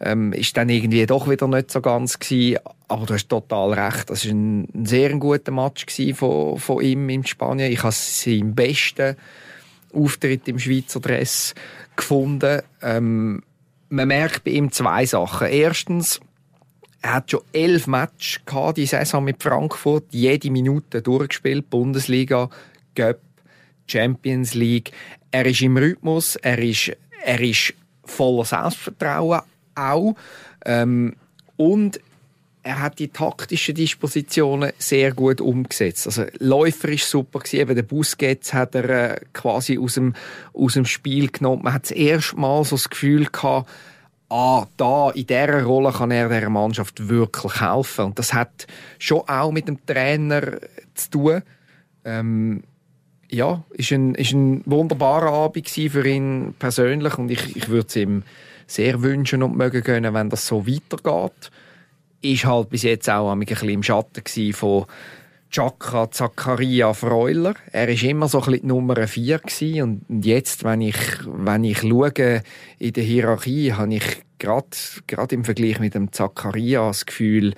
Ähm, 0.00 0.32
ist 0.32 0.56
dann 0.56 0.68
irgendwie 0.68 1.04
doch 1.06 1.28
wieder 1.28 1.48
nicht 1.48 1.72
so 1.72 1.80
ganz 1.80 2.18
gewesen. 2.18 2.58
Aber 2.86 3.04
du 3.04 3.14
hast 3.14 3.28
total 3.28 3.72
recht. 3.72 4.08
Das 4.10 4.24
war 4.24 4.32
ein, 4.32 4.68
ein 4.72 4.86
sehr 4.86 5.10
guter 5.14 5.50
Match 5.50 5.86
von, 6.14 6.58
von 6.58 6.82
ihm 6.82 7.08
in 7.08 7.26
Spanien. 7.26 7.72
Ich 7.72 7.82
habe 7.82 7.92
seinen 7.92 8.54
besten 8.54 9.16
Auftritt 9.92 10.46
im 10.46 10.58
Schweizer 10.58 11.00
Dress 11.00 11.54
gefunden. 11.96 12.62
Ähm, 12.80 13.42
man 13.88 14.08
merkt 14.08 14.44
bei 14.44 14.52
ihm 14.52 14.70
zwei 14.70 15.04
Sachen. 15.04 15.48
Erstens, 15.48 16.20
er 17.00 17.14
hat 17.14 17.30
schon 17.30 17.40
elf 17.52 17.86
Matches 17.86 18.40
gehabt, 18.44 18.78
die 18.78 18.86
Saison 18.86 19.24
mit 19.24 19.42
Frankfurt, 19.42 20.06
jede 20.10 20.50
Minute 20.50 21.00
durchgespielt, 21.00 21.70
Bundesliga, 21.70 22.50
Cup, 22.94 23.20
Champions 23.86 24.54
League. 24.54 24.92
Er 25.30 25.46
ist 25.46 25.62
im 25.62 25.76
Rhythmus, 25.76 26.36
er 26.36 26.58
ist, 26.58 26.92
er 27.24 27.40
ist 27.40 27.74
voller 28.04 28.44
Selbstvertrauen 28.44 29.42
auch. 29.74 30.14
Ähm, 30.64 31.14
und 31.56 32.00
er 32.62 32.80
hat 32.80 32.98
die 32.98 33.08
taktischen 33.08 33.74
Dispositionen 33.74 34.72
sehr 34.78 35.12
gut 35.12 35.40
umgesetzt. 35.40 36.06
Also 36.06 36.24
Läufer 36.38 36.88
ist 36.90 37.08
super 37.08 37.38
gewesen. 37.38 37.60
Eben 37.60 37.74
der 37.74 37.82
Busquets 37.82 38.52
hat 38.52 38.74
er 38.74 38.90
äh, 38.90 39.20
quasi 39.32 39.78
aus 39.78 39.94
dem, 39.94 40.14
aus 40.52 40.74
dem 40.74 40.84
Spiel 40.84 41.28
genommen. 41.28 41.62
Man 41.62 41.72
hat 41.72 41.84
das 41.84 41.92
erste 41.92 42.36
Mal 42.36 42.64
so 42.64 42.76
das 42.76 42.90
Gefühl 42.90 43.26
gehabt, 43.26 43.70
ah, 44.28 44.66
da, 44.76 45.10
in 45.10 45.26
dieser 45.26 45.62
Rolle 45.64 45.92
kann 45.92 46.10
er 46.10 46.28
der 46.28 46.50
Mannschaft 46.50 47.08
wirklich 47.08 47.60
helfen. 47.60 48.06
Und 48.06 48.18
das 48.18 48.34
hat 48.34 48.66
schon 48.98 49.22
auch 49.28 49.52
mit 49.52 49.68
dem 49.68 49.84
Trainer 49.84 50.58
zu 50.94 51.10
tun. 51.10 51.42
Ähm, 52.04 52.62
ja, 53.30 53.62
ist 53.70 53.92
ein, 53.92 54.14
ist 54.14 54.32
ein 54.32 54.62
wunderbarer 54.64 55.32
Abend 55.32 55.68
für 55.68 56.08
ihn 56.08 56.54
persönlich 56.58 57.18
und 57.18 57.30
ich, 57.30 57.56
ich 57.56 57.68
würde 57.68 57.88
es 57.88 57.96
ihm 57.96 58.22
sehr 58.66 59.02
wünschen 59.02 59.42
und 59.42 59.56
mögen 59.56 59.82
gönnen, 59.82 60.14
wenn 60.14 60.30
das 60.30 60.46
so 60.46 60.66
weitergeht. 60.66 61.50
Ist 62.20 62.44
halt 62.44 62.70
bis 62.70 62.82
jetzt 62.82 63.08
auch 63.08 63.30
ein 63.30 63.40
bisschen 63.40 63.68
im 63.68 63.82
Schatten 63.82 64.52
von 64.52 64.86
Chakra 65.50 66.10
Zakaria 66.10 66.92
Freuler. 66.92 67.54
Er 67.72 67.88
ist 67.88 68.02
immer 68.02 68.28
so 68.28 68.38
ein 68.38 68.44
bisschen 68.44 68.60
die 68.62 68.66
Nummer 68.66 69.06
4 69.06 69.38
gewesen. 69.38 70.04
und 70.08 70.24
jetzt, 70.24 70.64
wenn 70.64 70.80
ich, 70.80 70.96
wenn 71.26 71.64
ich 71.64 71.78
schaue 71.78 72.42
in 72.78 72.92
der 72.92 73.04
Hierarchie, 73.04 73.72
habe 73.72 73.94
ich 73.94 74.22
gerade, 74.38 74.66
gerade 75.06 75.34
im 75.34 75.44
Vergleich 75.44 75.80
mit 75.80 75.94
dem 75.94 76.12
Zakaria 76.12 76.86
das 76.86 77.06
Gefühl, 77.06 77.54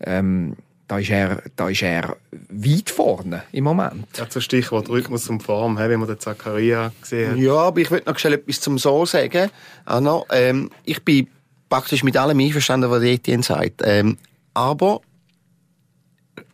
ähm, 0.00 0.56
da 0.88 0.98
ist 0.98 1.10
er, 1.10 1.42
da 1.56 1.68
ist 1.68 1.82
er 1.82 2.16
weit 2.50 2.90
vorne 2.90 3.44
im 3.52 3.64
Moment. 3.64 4.06
Ja, 4.16 4.28
zum 4.28 4.42
Stichwort 4.42 4.88
Rhythmus 4.90 5.28
und 5.30 5.42
Form, 5.42 5.78
wie 5.78 5.96
man 5.96 6.06
den 6.06 6.20
Zakaria 6.20 6.92
gesehen 7.00 7.32
hat. 7.32 7.38
Ja, 7.38 7.54
aber 7.54 7.80
ich 7.80 7.90
würde 7.90 8.10
noch 8.10 8.18
schnell 8.18 8.34
etwas 8.34 8.60
zum 8.60 8.78
So 8.78 9.06
sagen. 9.06 9.50
Anna, 9.86 10.22
ähm, 10.30 10.70
ich 10.84 11.02
bin 11.02 11.28
praktisch 11.70 12.04
mit 12.04 12.16
allem 12.16 12.38
einverstanden, 12.38 12.90
was 12.90 13.02
Etienne 13.02 13.42
sagt. 13.42 13.80
Ähm, 13.84 14.18
aber, 14.52 15.00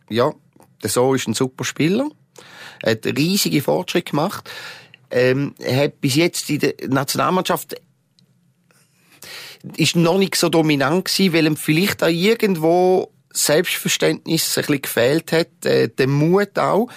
ja, 0.09 0.31
der 0.81 0.89
So 0.89 1.13
ist 1.13 1.27
ein 1.27 1.33
super 1.33 1.63
Spieler. 1.63 2.09
Er 2.81 2.91
hat 2.91 3.05
riesige 3.05 3.61
Fortschritte 3.61 4.11
gemacht. 4.11 4.49
ähm, 5.11 5.55
hat 5.63 6.01
bis 6.01 6.15
jetzt 6.15 6.49
in 6.49 6.59
der 6.59 6.73
Nationalmannschaft 6.87 7.75
ist 9.75 9.95
noch 9.95 10.17
nicht 10.17 10.35
so 10.35 10.49
dominant 10.49 11.05
gewesen, 11.05 11.33
weil 11.33 11.45
ihm 11.45 11.57
vielleicht 11.57 12.03
auch 12.03 12.07
irgendwo 12.07 13.11
Selbstverständnis 13.31 14.57
ein 14.57 14.61
bisschen 14.61 14.81
gefehlt 14.81 15.31
hat, 15.31 15.65
äh, 15.65 15.89
der 15.89 16.07
Mut 16.07 16.57
auch. 16.57 16.89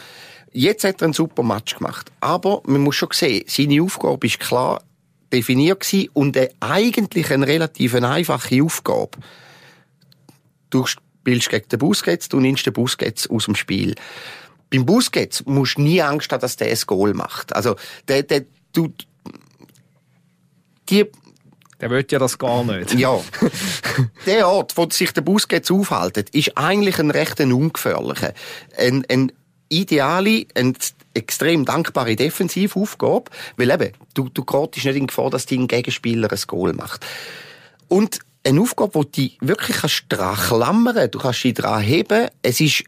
Jetzt 0.53 0.85
hat 0.85 1.01
er 1.01 1.07
einen 1.07 1.15
super 1.15 1.43
Match 1.43 1.77
gemacht. 1.77 2.13
Aber 2.21 2.63
man 2.67 2.83
muss 2.83 2.97
schon 2.97 3.09
sehen, 3.13 3.45
seine 3.49 3.83
Aufgabe 3.83 4.27
ist 4.27 4.39
klar 4.39 4.83
definiert 5.33 5.81
gewesen 5.81 6.11
und 6.13 6.37
eine, 6.37 6.51
eigentlich 6.61 7.33
eine 7.33 7.47
relativ 7.47 7.95
einfache 7.95 8.63
Aufgabe. 8.63 9.19
Du 10.71 10.85
spielst 11.23 11.51
gegen 11.51 11.69
den 11.69 11.79
Busquets, 11.79 12.29
du 12.29 12.41
nimmst 12.41 12.67
den 12.67 12.73
Busquets 12.73 13.31
aus 13.31 13.45
dem 13.45 13.55
Spiel. 13.55 13.95
Beim 14.71 14.85
Busquets 14.85 15.45
musst 15.47 15.79
du 15.79 15.83
nie 15.83 16.03
Angst 16.03 16.33
haben, 16.33 16.41
dass 16.41 16.57
der 16.57 16.69
ein 16.69 16.79
Goal 16.87 17.15
macht. 17.15 17.55
Also, 17.55 17.77
der, 18.09 18.25
der, 18.25 18.45
du, 18.73 18.93
die, 20.89 21.07
Der 21.81 21.91
will 21.91 22.05
ja 22.11 22.19
das 22.19 22.39
gar 22.39 22.65
nicht. 22.65 22.95
ja. 22.95 23.21
der 24.27 24.49
Ort, 24.49 24.77
wo 24.77 24.89
sich 24.91 25.13
der 25.13 25.21
Busquets 25.21 25.71
aufhält, 25.71 26.17
ist 26.31 26.57
eigentlich 26.59 26.99
ein 26.99 27.13
recht 27.13 27.41
ein 27.41 27.53
ungefährlicher. 27.53 28.35
Ein, 28.77 29.05
ein 29.09 29.31
ideale, 29.69 30.47
eine 30.55 30.73
extrem 31.15 31.65
dankbare 31.65 32.17
Defensivaufgabe, 32.17 33.31
weil 33.57 33.71
eben, 33.71 33.93
du, 34.15 34.29
du 34.29 34.45
gerätst 34.45 34.85
nicht 34.85 34.97
in 34.97 35.07
Gefahr, 35.07 35.31
dass 35.31 35.47
dein 35.47 35.69
Gegenspieler 35.69 36.33
ein 36.33 36.41
Goal 36.49 36.73
macht. 36.73 37.07
Und 37.87 38.19
eine 38.45 38.61
Aufgabe, 38.61 38.95
wo 38.95 39.05
du 39.05 39.29
wirklich 39.41 39.77
kannst 39.79 40.05
dran 40.09 40.37
klammern, 40.37 41.11
du 41.11 41.19
kannst 41.19 41.45
dich 41.45 41.55
dran 41.55 41.81
heben, 41.81 42.29
es 42.43 42.61
ist 42.61 42.85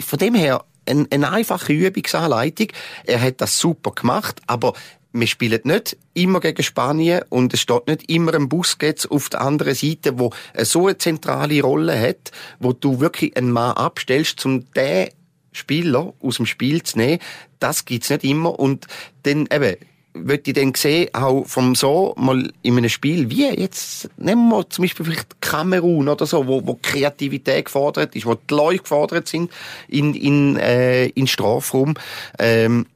von 0.00 0.18
dem 0.18 0.34
her 0.34 0.64
eine, 0.86 1.06
eine 1.10 1.30
einfache 1.30 1.72
Übungsanleitung. 1.72 2.68
Er 3.04 3.20
hat 3.20 3.40
das 3.40 3.58
super 3.58 3.92
gemacht, 3.92 4.40
aber 4.46 4.74
wir 5.12 5.26
spielen 5.26 5.60
nicht 5.64 5.96
immer 6.14 6.40
gegen 6.40 6.62
Spanien 6.62 7.22
und 7.28 7.52
es 7.52 7.60
steht 7.60 7.88
nicht 7.88 8.08
immer 8.10 8.34
ein 8.34 8.48
Busquets 8.48 9.06
auf 9.06 9.28
der 9.28 9.40
anderen 9.40 9.74
Seite, 9.74 10.18
wo 10.18 10.32
so 10.58 10.86
eine 10.86 10.98
zentrale 10.98 11.62
Rolle 11.62 12.00
hat, 12.00 12.30
wo 12.60 12.72
du 12.72 13.00
wirklich 13.00 13.36
einen 13.36 13.50
Mann 13.50 13.76
abstellst, 13.76 14.44
um 14.46 14.70
den 14.72 15.08
Spieler 15.52 16.14
aus 16.20 16.36
dem 16.36 16.46
Spiel 16.46 16.82
zu 16.82 16.98
nehmen. 16.98 17.18
Das 17.58 17.84
gibt's 17.84 18.10
nicht 18.10 18.24
immer 18.24 18.58
und 18.58 18.86
dann 19.24 19.48
eben 19.52 19.76
würde 20.14 20.42
ich 20.46 20.54
dann 20.54 20.74
sehen, 20.74 21.08
auch 21.12 21.44
vom 21.46 21.74
so 21.74 22.14
mal 22.16 22.52
in 22.62 22.76
einem 22.76 22.88
Spiel, 22.88 23.30
wie 23.30 23.48
jetzt, 23.48 24.10
nehmen 24.16 24.48
wir 24.48 24.68
zum 24.68 24.84
Beispiel 24.84 25.06
vielleicht 25.06 25.40
Kamerun 25.40 26.08
oder 26.08 26.26
so, 26.26 26.46
wo, 26.46 26.66
wo 26.66 26.78
Kreativität 26.80 27.66
gefordert 27.66 28.16
ist, 28.16 28.26
wo 28.26 28.34
die 28.34 28.54
Leute 28.54 28.82
gefordert 28.82 29.28
sind 29.28 29.50
in, 29.88 30.14
in, 30.14 30.56
äh, 30.56 31.06
in 31.06 31.26
Strafraum, 31.26 31.94
ähm, 32.38 32.86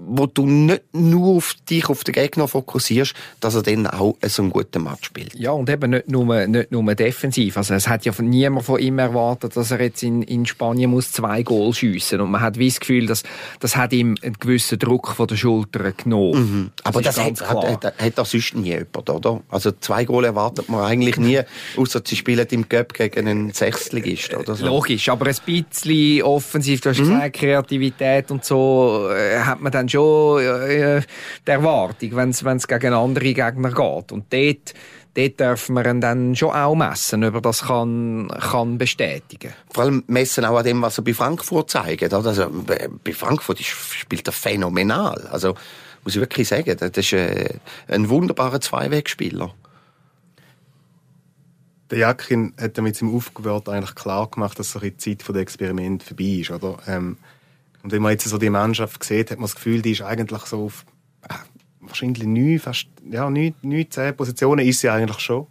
wo 0.00 0.26
du 0.26 0.46
nicht 0.46 0.82
nur 0.92 1.36
auf 1.36 1.54
dich, 1.68 1.88
auf 1.88 2.04
den 2.04 2.14
Gegner 2.14 2.46
fokussierst, 2.46 3.14
dass 3.40 3.56
er 3.56 3.62
dann 3.62 3.88
auch 3.88 4.16
so 4.26 4.42
einen 4.42 4.52
guten 4.52 4.84
Match 4.84 5.06
spielt. 5.06 5.34
Ja, 5.34 5.50
und 5.50 5.68
eben 5.68 5.90
nicht 5.90 6.08
nur, 6.08 6.46
nicht 6.46 6.70
nur 6.70 6.94
defensiv. 6.94 7.56
Also 7.56 7.74
es 7.74 7.88
hat 7.88 8.04
ja 8.04 8.12
von 8.12 8.28
niemand 8.28 8.64
von 8.64 8.78
ihm 8.78 9.00
erwartet, 9.00 9.56
dass 9.56 9.72
er 9.72 9.80
jetzt 9.80 10.04
in, 10.04 10.22
in 10.22 10.46
Spanien 10.46 10.92
muss 10.92 11.10
zwei 11.10 11.42
Goal 11.42 11.74
schiessen 11.74 12.20
Und 12.20 12.30
man 12.30 12.40
hat 12.40 12.58
wie 12.58 12.68
das 12.68 12.78
Gefühl, 12.78 13.06
dass 13.06 13.24
das 13.58 13.74
hat 13.74 13.92
ihm 13.92 14.14
einen 14.22 14.34
gewissen 14.34 14.78
Druck 14.78 15.08
von 15.08 15.26
der 15.26 15.36
Schulter 15.36 15.90
genommen. 15.90 16.38
Mhm. 16.38 16.70
Aber 16.84 17.02
das, 17.02 17.18
ist 17.18 17.24
hat, 17.24 17.48
hat, 17.48 17.84
hat, 17.84 18.00
hat 18.00 18.20
auch 18.20 18.26
sonst 18.26 18.54
nie 18.54 18.68
jemand, 18.68 19.10
oder? 19.10 19.40
Also 19.48 19.72
zwei 19.72 20.04
Goal 20.04 20.24
erwartet 20.24 20.68
man 20.68 20.84
eigentlich 20.84 21.16
nie, 21.16 21.40
außer 21.76 22.02
sie 22.04 22.14
spielen 22.14 22.46
im 22.50 22.68
Cup 22.68 22.94
gegen 22.94 23.26
einen 23.26 23.52
Sechstligist 23.52 24.32
oder 24.34 24.54
so. 24.54 24.64
Logisch, 24.64 25.08
aber 25.08 25.26
ein 25.26 25.36
bisschen 25.44 26.22
offensiv, 26.22 26.82
du 26.82 26.90
hast 26.90 26.98
gesagt, 26.98 27.36
Kreativität 27.36 28.30
und 28.30 28.44
so, 28.44 29.08
äh, 29.10 29.40
hat 29.40 29.60
man 29.60 29.72
dann 29.72 29.87
schon 29.88 30.42
äh, 30.42 31.02
die 31.46 31.50
Erwartung, 31.50 32.16
wenn 32.16 32.30
es 32.30 32.68
gegen 32.68 32.92
andere 32.92 33.34
Gegner 33.34 33.70
geht. 33.70 34.12
Und 34.12 34.32
dort, 34.32 34.74
dort 35.14 35.40
dürfen 35.40 35.74
wir 35.74 35.86
ihn 35.86 36.00
dann 36.00 36.36
schon 36.36 36.50
auch 36.50 36.74
messen, 36.74 37.24
ob 37.24 37.34
er 37.34 37.40
das 37.40 37.62
kann, 37.62 38.28
kann 38.28 38.78
bestätigen 38.78 39.52
Vor 39.72 39.84
allem 39.84 40.04
messen 40.06 40.44
auch 40.44 40.58
an 40.58 40.64
dem, 40.64 40.82
was 40.82 40.98
er 40.98 41.04
bei 41.04 41.14
Frankfurt 41.14 41.70
zeigt. 41.70 42.12
Oder? 42.12 42.28
Also, 42.28 42.48
bei 42.50 42.88
bei 43.02 43.12
Frankfurt 43.12 43.60
ist, 43.60 43.68
spielt 43.68 44.26
er 44.26 44.32
phänomenal. 44.32 45.28
Also, 45.30 45.54
muss 46.04 46.14
ich 46.14 46.20
wirklich 46.20 46.48
sagen, 46.48 46.76
das 46.78 46.90
ist 46.96 47.12
äh, 47.12 47.54
ein 47.88 48.08
wunderbarer 48.08 48.60
Zweiwegspieler. 48.60 49.52
Der 51.90 51.98
Jakin 51.98 52.52
hat 52.60 52.76
mit 52.78 52.96
seinem 52.96 53.14
Aufgebot 53.14 53.68
eigentlich 53.68 53.94
klar 53.94 54.28
gemacht, 54.30 54.58
dass 54.58 54.72
so 54.72 54.78
die 54.78 54.96
Zeit 54.96 55.26
der 55.26 55.36
Experiment 55.36 56.02
vorbei 56.02 56.40
ist, 56.40 56.50
oder? 56.50 56.76
Ähm, 56.86 57.16
und 57.88 57.92
wenn 57.92 58.02
man 58.02 58.12
jetzt 58.12 58.28
so 58.28 58.36
die 58.36 58.50
Mannschaft 58.50 59.02
sieht, 59.02 59.30
hat 59.30 59.38
man 59.38 59.44
das 59.44 59.54
Gefühl, 59.54 59.80
die 59.80 59.92
ist 59.92 60.02
eigentlich 60.02 60.42
so 60.42 60.64
auf 60.66 60.84
äh, 61.26 61.32
wahrscheinlich 61.80 62.24
neun, 62.24 62.58
fast, 62.58 62.86
ja, 63.10 63.30
neun, 63.30 63.54
neun, 63.62 63.90
zehn 63.90 64.14
Positionen 64.14 64.66
ist 64.66 64.80
sie 64.80 64.90
eigentlich 64.90 65.20
schon 65.20 65.46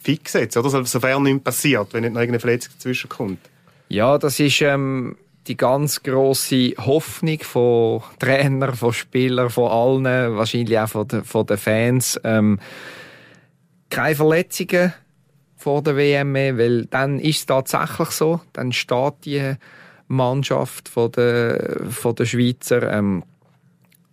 fix 0.00 0.32
jetzt, 0.32 0.56
oder? 0.56 0.68
So- 0.70 0.82
Sofern 0.82 1.22
nichts 1.22 1.44
passiert, 1.44 1.92
wenn 1.92 2.02
nicht 2.02 2.12
noch 2.14 2.20
irgendeine 2.20 2.40
Verletzung 2.40 2.72
dazwischen 2.76 3.08
kommt. 3.08 3.38
Ja, 3.88 4.18
das 4.18 4.40
ist 4.40 4.60
ähm, 4.62 5.16
die 5.46 5.56
ganz 5.56 6.02
große 6.02 6.72
Hoffnung 6.78 7.38
von 7.42 8.02
Trainer, 8.18 8.72
von 8.74 8.92
Spielern, 8.92 9.50
von 9.50 9.70
allen, 9.70 10.36
wahrscheinlich 10.36 10.76
auch 10.80 10.88
von, 10.88 11.06
den- 11.06 11.22
von 11.24 11.46
den 11.46 11.58
Fans. 11.58 12.20
Ähm, 12.24 12.58
keine 13.90 14.16
Verletzungen 14.16 14.92
vor 15.56 15.82
der 15.82 15.96
WM 15.96 16.34
weil 16.34 16.86
dann 16.86 17.18
ist 17.20 17.38
es 17.38 17.46
tatsächlich 17.46 18.10
so. 18.10 18.40
Dann 18.52 18.72
steht 18.72 19.14
die 19.24 19.54
Mannschaft 20.08 20.88
von 20.88 21.12
der, 21.12 21.86
von 21.90 22.14
der 22.14 22.26
Schweizer. 22.26 22.92
Ähm, 22.92 23.22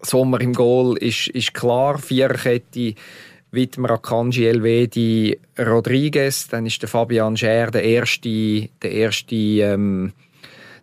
Sommer 0.01 0.41
im 0.41 0.53
Goal 0.53 0.97
ist, 0.97 1.27
ist 1.27 1.53
klar. 1.53 1.97
Viererkette 1.97 2.95
Widmer 3.51 3.91
Akanji 3.91 4.45
Elvedi 4.47 5.39
Rodriguez. 5.58 6.47
Dann 6.47 6.65
ist 6.65 6.82
der 6.82 6.89
Fabian 6.89 7.38
Scher 7.38 7.71
der 7.71 7.84
erste, 7.84 8.69
der 8.82 8.91
erste, 8.91 9.36
ähm, 9.36 10.13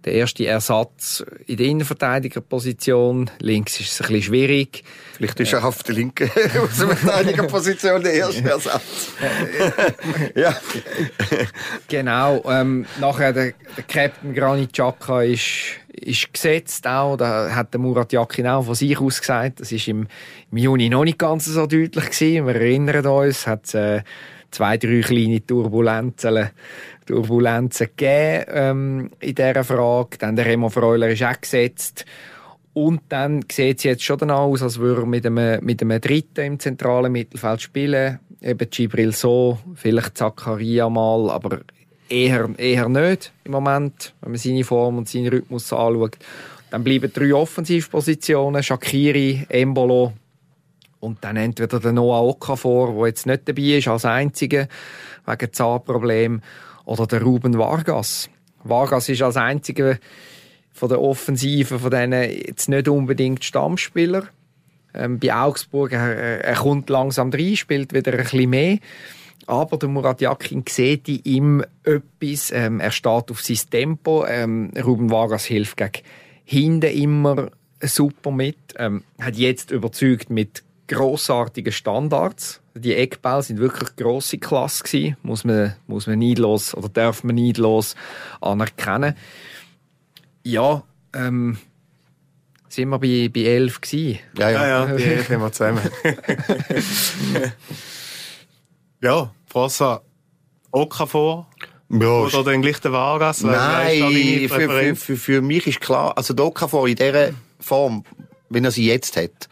der 0.05 0.15
erste 0.15 0.47
Ersatz 0.47 1.25
in 1.47 1.57
der 1.57 1.67
Innenverteidigerposition. 1.67 3.31
Links 3.39 3.81
ist 3.81 3.93
es 3.93 4.01
ein 4.01 4.09
bisschen 4.09 4.23
schwierig. 4.23 4.83
Vielleicht 5.17 5.41
ist 5.41 5.53
er 5.53 5.65
auf 5.65 5.83
der 5.83 5.95
linken 5.95 6.31
Außenverteidigerposition 6.63 8.03
der 8.03 8.15
erste 8.15 8.49
Ersatz. 8.49 9.13
ja. 10.35 10.57
Genau. 11.89 12.43
Ähm, 12.47 12.87
nachher 12.99 13.33
der, 13.33 13.53
der 13.77 13.85
Captain 13.85 14.33
Granit 14.35 14.73
Xhaka 14.73 15.23
ist, 15.23 15.79
ist 15.93 16.33
gesetzt 16.33 16.87
auch. 16.87 17.17
Da 17.17 17.55
hat 17.55 17.75
der 17.75 17.81
Murat 17.81 18.13
Yakin 18.13 18.47
auch 18.47 18.65
von 18.65 18.75
sich 18.75 18.99
aus 18.99 19.21
gesagt. 19.21 19.61
Das 19.61 19.71
ist 19.71 19.87
im, 19.89 20.07
im 20.51 20.59
Juni 20.59 20.89
noch 20.89 21.05
nicht 21.05 21.19
ganz 21.19 21.45
so 21.45 21.67
deutlich 21.67 22.11
gewesen. 22.11 22.47
Wir 22.47 22.55
erinnern 22.55 23.07
uns, 23.07 23.47
hat 23.47 23.75
äh, 23.75 24.03
zwei, 24.51 24.77
drei 24.77 25.01
kleine 25.01 25.45
Turbulenzen, 25.45 26.51
Turbulenzen 27.07 27.89
gegeben 27.97 28.45
ähm, 28.49 29.11
in 29.21 29.35
dieser 29.35 29.65
Frage. 29.65 30.19
Dann 30.19 30.37
der 30.37 30.47
Remo 30.47 30.69
Freuler 30.69 31.09
ist 31.09 31.23
auch 31.23 31.41
gesetzt. 31.41 32.05
Und 32.73 33.03
dann 33.09 33.45
sieht 33.51 33.79
es 33.79 33.85
jetzt 33.85 34.05
schon 34.05 34.31
aus, 34.31 34.63
als 34.63 34.79
würde 34.79 35.03
er 35.03 35.07
mit 35.07 35.27
einem, 35.27 35.65
mit 35.65 35.83
einem 35.83 36.01
Dritten 36.01 36.45
im 36.45 36.59
zentralen 36.59 37.13
Mittelfeld 37.13 37.63
spielen. 37.63 38.21
Eben 38.41 38.71
Gibril 38.71 39.13
so, 39.13 39.59
vielleicht 39.75 40.17
Zakaria 40.17 40.89
mal, 40.89 41.31
aber 41.31 41.61
eher, 42.09 42.49
eher 42.57 42.89
nicht 42.89 43.33
im 43.45 43.53
Moment, 43.53 44.15
wenn 44.21 44.33
man 44.33 44.39
seine 44.39 44.65
Form 44.65 44.99
und 44.99 45.09
seinen 45.09 45.29
Rhythmus 45.29 45.73
anschaut. 45.73 46.17
Dann 46.71 46.85
bleiben 46.85 47.13
drei 47.13 47.35
Offensivpositionen, 47.35 48.63
Shakiri, 48.63 49.47
Embolo 49.49 50.13
und 51.01 51.25
dann 51.25 51.37
entweder 51.37 51.81
der 51.81 51.93
Noah 51.93 52.23
Okafor, 52.23 52.95
der 52.95 53.07
jetzt 53.09 53.27
nicht 53.27 53.49
dabei 53.49 53.63
ist 53.63 53.89
als 53.89 54.05
Einziger 54.05 54.69
wegen 55.27 55.53
Zahnproblem, 55.53 56.43
oder 56.85 57.07
der 57.07 57.23
Ruben 57.23 57.57
Vargas. 57.57 58.31
Vargas 58.65 59.09
ist 59.09 59.23
als 59.23 59.37
Einziger 59.37 59.99
von 60.73 60.89
der 60.89 61.01
Offensive 61.01 61.79
von 61.79 61.91
denen 61.91 62.31
jetzt 62.31 62.69
nicht 62.69 62.89
unbedingt 62.89 63.45
Stammspieler. 63.45 64.25
Ähm, 64.95 65.19
bei 65.19 65.35
Augsburg, 65.35 65.93
er, 65.93 66.45
er 66.45 66.57
kommt 66.57 66.91
langsam 66.91 67.31
rein, 67.31 67.57
spielt 67.57 67.93
wieder 67.93 68.13
ein 68.13 68.25
bisschen 68.25 68.51
mehr. 68.51 68.79
Aber 69.47 69.77
der 69.77 69.89
Murat 69.89 70.21
Yakin 70.21 70.65
sieht 70.69 71.09
in 71.09 71.21
ihm 71.25 71.65
etwas. 71.85 72.51
Ähm, 72.53 72.81
er 72.81 72.91
steht 72.91 73.31
auf 73.31 73.41
sein 73.41 73.59
Tempo. 73.71 74.25
Ähm, 74.27 74.71
Ruben 74.83 75.11
Vargas 75.11 75.45
hilft 75.45 75.77
gegen 75.77 76.03
hinten 76.45 76.91
immer 76.91 77.51
super 77.81 78.31
mit. 78.31 78.57
Ähm, 78.77 79.05
hat 79.21 79.37
jetzt 79.37 79.71
überzeugt 79.71 80.31
mit 80.31 80.63
grossartigen 80.90 81.72
Standards. 81.72 82.61
Die 82.74 82.94
Eckbälle 82.96 83.42
sind 83.42 83.61
wirklich 83.61 83.94
grosse 83.94 84.38
Klasse 84.38 84.83
gewesen. 84.83 85.16
Muss 85.22 85.44
man, 85.44 85.76
muss 85.87 86.09
man 86.09 86.18
neidlos 86.18 86.74
oder 86.74 86.88
darf 86.88 87.22
man 87.22 87.37
neidlos 87.37 87.94
anerkennen. 88.40 89.14
Ja, 90.42 90.83
ähm, 91.14 91.59
sind 92.68 92.88
wir 92.88 92.98
bei, 92.98 93.31
bei 93.33 93.42
11 93.42 93.81
gewesen. 93.81 94.18
Ja, 94.37 94.50
Ja, 94.50 94.66
ja. 94.66 94.88
ja, 94.88 94.96
die 94.96 95.05
haben 95.33 95.42
wir 95.42 95.53
zusammen. 95.53 95.83
ja, 99.00 99.31
Frossa 99.46 100.03
Okafor 100.72 101.46
ja 101.88 102.09
oder 102.09 102.44
dann 102.44 102.62
gleich 102.62 102.81
der 102.81 102.92
Vargas? 102.92 103.42
Nein, 103.42 104.48
für, 104.48 104.68
für, 104.68 104.96
für, 104.96 105.16
für 105.16 105.42
mich 105.42 105.66
ist 105.66 105.81
klar, 105.81 106.16
also 106.16 106.35
der 106.35 106.46
Okafor 106.46 106.88
in 106.88 106.96
dieser 106.96 107.31
Form, 107.59 108.05
wenn 108.48 108.64
er 108.64 108.70
sie 108.70 108.87
jetzt 108.87 109.16
hat, 109.16 109.48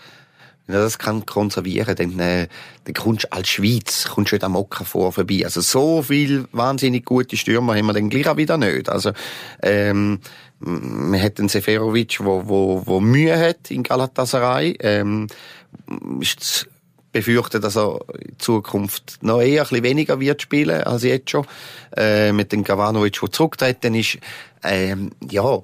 wenn 0.69 0.77
er 0.77 0.83
das 0.83 0.99
kann 0.99 1.25
konservieren, 1.25 1.97
dann, 1.97 2.19
äh, 2.21 2.47
dann 2.85 2.95
kommst 2.95 3.25
du 3.25 3.33
als 3.33 3.49
Schweiz, 3.49 4.07
kommst 4.09 4.33
du 4.33 4.37
nicht 4.37 4.45
am 4.45 4.55
Oka 4.55 4.85
vor 4.85 5.13
vorbei. 5.13 5.41
Also 5.45 5.63
so 5.63 6.03
viel 6.03 6.45
wahnsinnig 6.53 7.07
gute 7.07 7.39
Stürmer 7.39 7.75
haben 7.75 7.87
wir 7.87 7.95
dann 7.95 8.11
gleich 8.11 8.29
auch 8.29 8.37
wieder 8.37 8.59
nicht. 8.59 8.91
Also, 8.91 9.13
ähm, 9.63 10.21
man 10.61 11.21
hat 11.21 11.39
einen 11.39 11.49
Seferovic, 11.49 12.23
wo, 12.23 12.47
wo, 12.47 12.83
wo 12.85 13.01
Mühe 13.01 13.39
hat 13.39 13.71
in 13.71 13.83
Galatasaray, 13.83 14.77
ähm, 14.81 15.29
ist 16.21 16.69
befürchte, 17.13 17.61
dass 17.61 17.77
er 17.77 18.01
in 18.21 18.39
Zukunft 18.39 19.23
noch 19.23 19.41
eher 19.41 19.63
ein 19.63 19.69
bisschen 19.69 19.85
weniger 19.85 20.21
wird 20.21 20.43
spielen 20.43 20.83
als 20.83 21.03
jetzt 21.03 21.31
schon. 21.31 21.47
Äh, 21.97 22.33
mit 22.33 22.53
dem 22.53 22.63
Gavanovic, 22.63 23.19
der 23.21 23.33
zurücktreten 23.33 23.95
ist. 23.95 24.19
Ähm, 24.63 25.13
ja, 25.31 25.61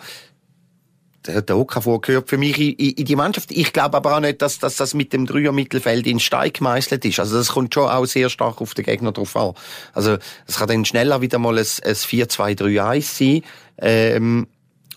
der, 1.26 1.42
der 1.42 1.56
Okafor 1.56 2.00
gehört 2.00 2.28
für 2.28 2.38
mich 2.38 2.58
in, 2.58 2.74
in, 2.74 3.04
die 3.04 3.16
Mannschaft. 3.16 3.50
Ich 3.50 3.72
glaube 3.72 3.96
aber 3.96 4.16
auch 4.16 4.20
nicht, 4.20 4.42
dass, 4.42 4.58
dass 4.58 4.76
das 4.76 4.94
mit 4.94 5.12
dem 5.12 5.26
Dreier-Mittelfeld 5.26 6.06
in 6.06 6.20
Stein 6.20 6.52
gemeißelt 6.52 7.04
ist. 7.04 7.20
Also 7.20 7.36
das 7.36 7.48
kommt 7.48 7.74
schon 7.74 7.88
auch 7.88 8.04
sehr 8.04 8.28
stark 8.28 8.60
auf 8.60 8.74
den 8.74 8.84
Gegner 8.84 9.12
drauf 9.12 9.36
an. 9.36 9.54
Also 9.92 10.16
es 10.46 10.58
kann 10.58 10.68
dann 10.68 10.84
schneller 10.84 11.20
wieder 11.20 11.38
mal 11.38 11.58
ein, 11.58 11.58
ein 11.58 11.94
4-2-3-1 11.94 13.02
sein. 13.02 13.42
Ähm, 13.78 14.46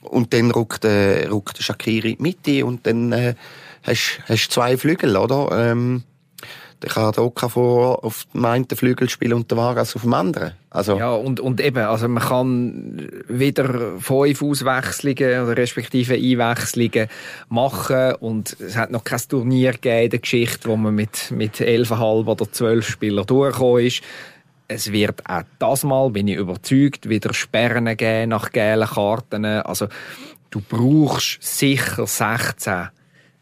und 0.02 0.34
dann 0.34 0.52
rückt, 0.52 0.86
äh, 0.86 1.28
rückt 1.28 1.62
Shakiri 1.62 2.18
mit 2.20 2.48
und 2.64 2.86
dann 2.86 3.12
äh, 3.12 3.36
hast 3.84 4.20
du 4.28 4.36
zwei 4.36 4.78
Flügel, 4.78 5.18
oder? 5.18 5.72
Ähm, 5.72 6.04
dann 6.80 6.92
kann 6.92 7.12
der 7.12 7.24
Okafor 7.24 8.04
auf 8.04 8.28
dem 8.34 8.46
einen 8.46 8.68
Flügel 8.68 9.10
spielen 9.10 9.34
und 9.34 9.50
der 9.50 9.58
Vargas 9.58 9.96
auf 9.96 10.04
dem 10.04 10.14
anderen. 10.14 10.54
Also. 10.70 10.98
Ja, 10.98 11.12
und, 11.14 11.40
und 11.40 11.60
eben, 11.60 11.84
also 11.86 12.08
man 12.08 12.24
kann 12.24 13.10
wieder 13.28 13.98
fünf 14.00 14.44
Auswechslungen 14.44 15.44
oder 15.44 15.58
respektive 15.58 16.14
Einwechslungen 16.14 17.08
machen 17.50 18.16
und 18.20 18.56
es 18.60 18.78
hat 18.78 18.92
noch 18.92 19.04
kein 19.04 19.22
Turnier 19.28 19.72
gegeben 19.72 20.04
in 20.04 20.10
der 20.12 20.20
Geschichte, 20.20 20.70
wo 20.70 20.76
man 20.76 20.94
mit, 20.94 21.32
mit 21.32 21.56
11,5 21.56 22.28
oder 22.28 22.52
12 22.52 22.88
Spielern 22.88 23.26
durchgekommen 23.26 23.86
ist. 23.86 24.04
Es 24.68 24.92
wird 24.92 25.28
auch 25.28 25.44
das 25.60 25.84
Mal, 25.84 26.12
bin 26.12 26.28
ich 26.28 26.36
überzeugt, 26.36 27.10
wieder 27.10 27.34
Sperren 27.34 27.96
geben 27.98 28.30
nach 28.30 28.52
gelben 28.52 28.88
Karten. 28.88 29.46
Also, 29.46 29.88
du 30.52 30.62
brauchst 30.62 31.42
sicher 31.42 32.06
16 32.06 32.90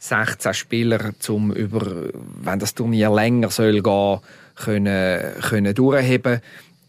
16 0.09 0.53
Spieler, 0.53 1.11
um 1.27 1.51
über, 1.51 2.09
wenn 2.41 2.59
das 2.59 2.73
Turnier 2.73 3.09
länger 3.09 3.49
soll 3.49 3.81
gehen, 3.81 4.19
können, 4.55 5.41
können 5.41 5.73
durchheben. 5.73 6.41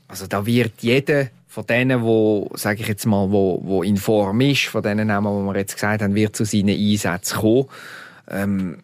Also 0.09 0.26
da 0.26 0.46
wird 0.46 0.74
jeder 0.81 1.29
von 1.48 1.66
denen, 1.66 2.02
wo, 2.02 2.50
sage 2.55 2.83
ich 2.83 2.88
jetzt 2.88 3.07
mal, 3.07 3.31
wo, 3.31 3.61
wo 3.64 3.83
in 3.83 3.96
Form 3.96 4.40
ist, 4.42 4.66
von 4.66 4.83
denen 4.83 5.09
Namen, 5.09 5.40
die 5.40 5.46
wir 5.46 5.59
jetzt 5.59 5.74
gesagt 5.74 6.02
haben, 6.02 6.14
wird 6.14 6.37
zu 6.37 6.44
seinen 6.44 6.76
Einsätzen 6.76 7.38
kommen. 7.38 7.66
Ähm, 8.29 8.76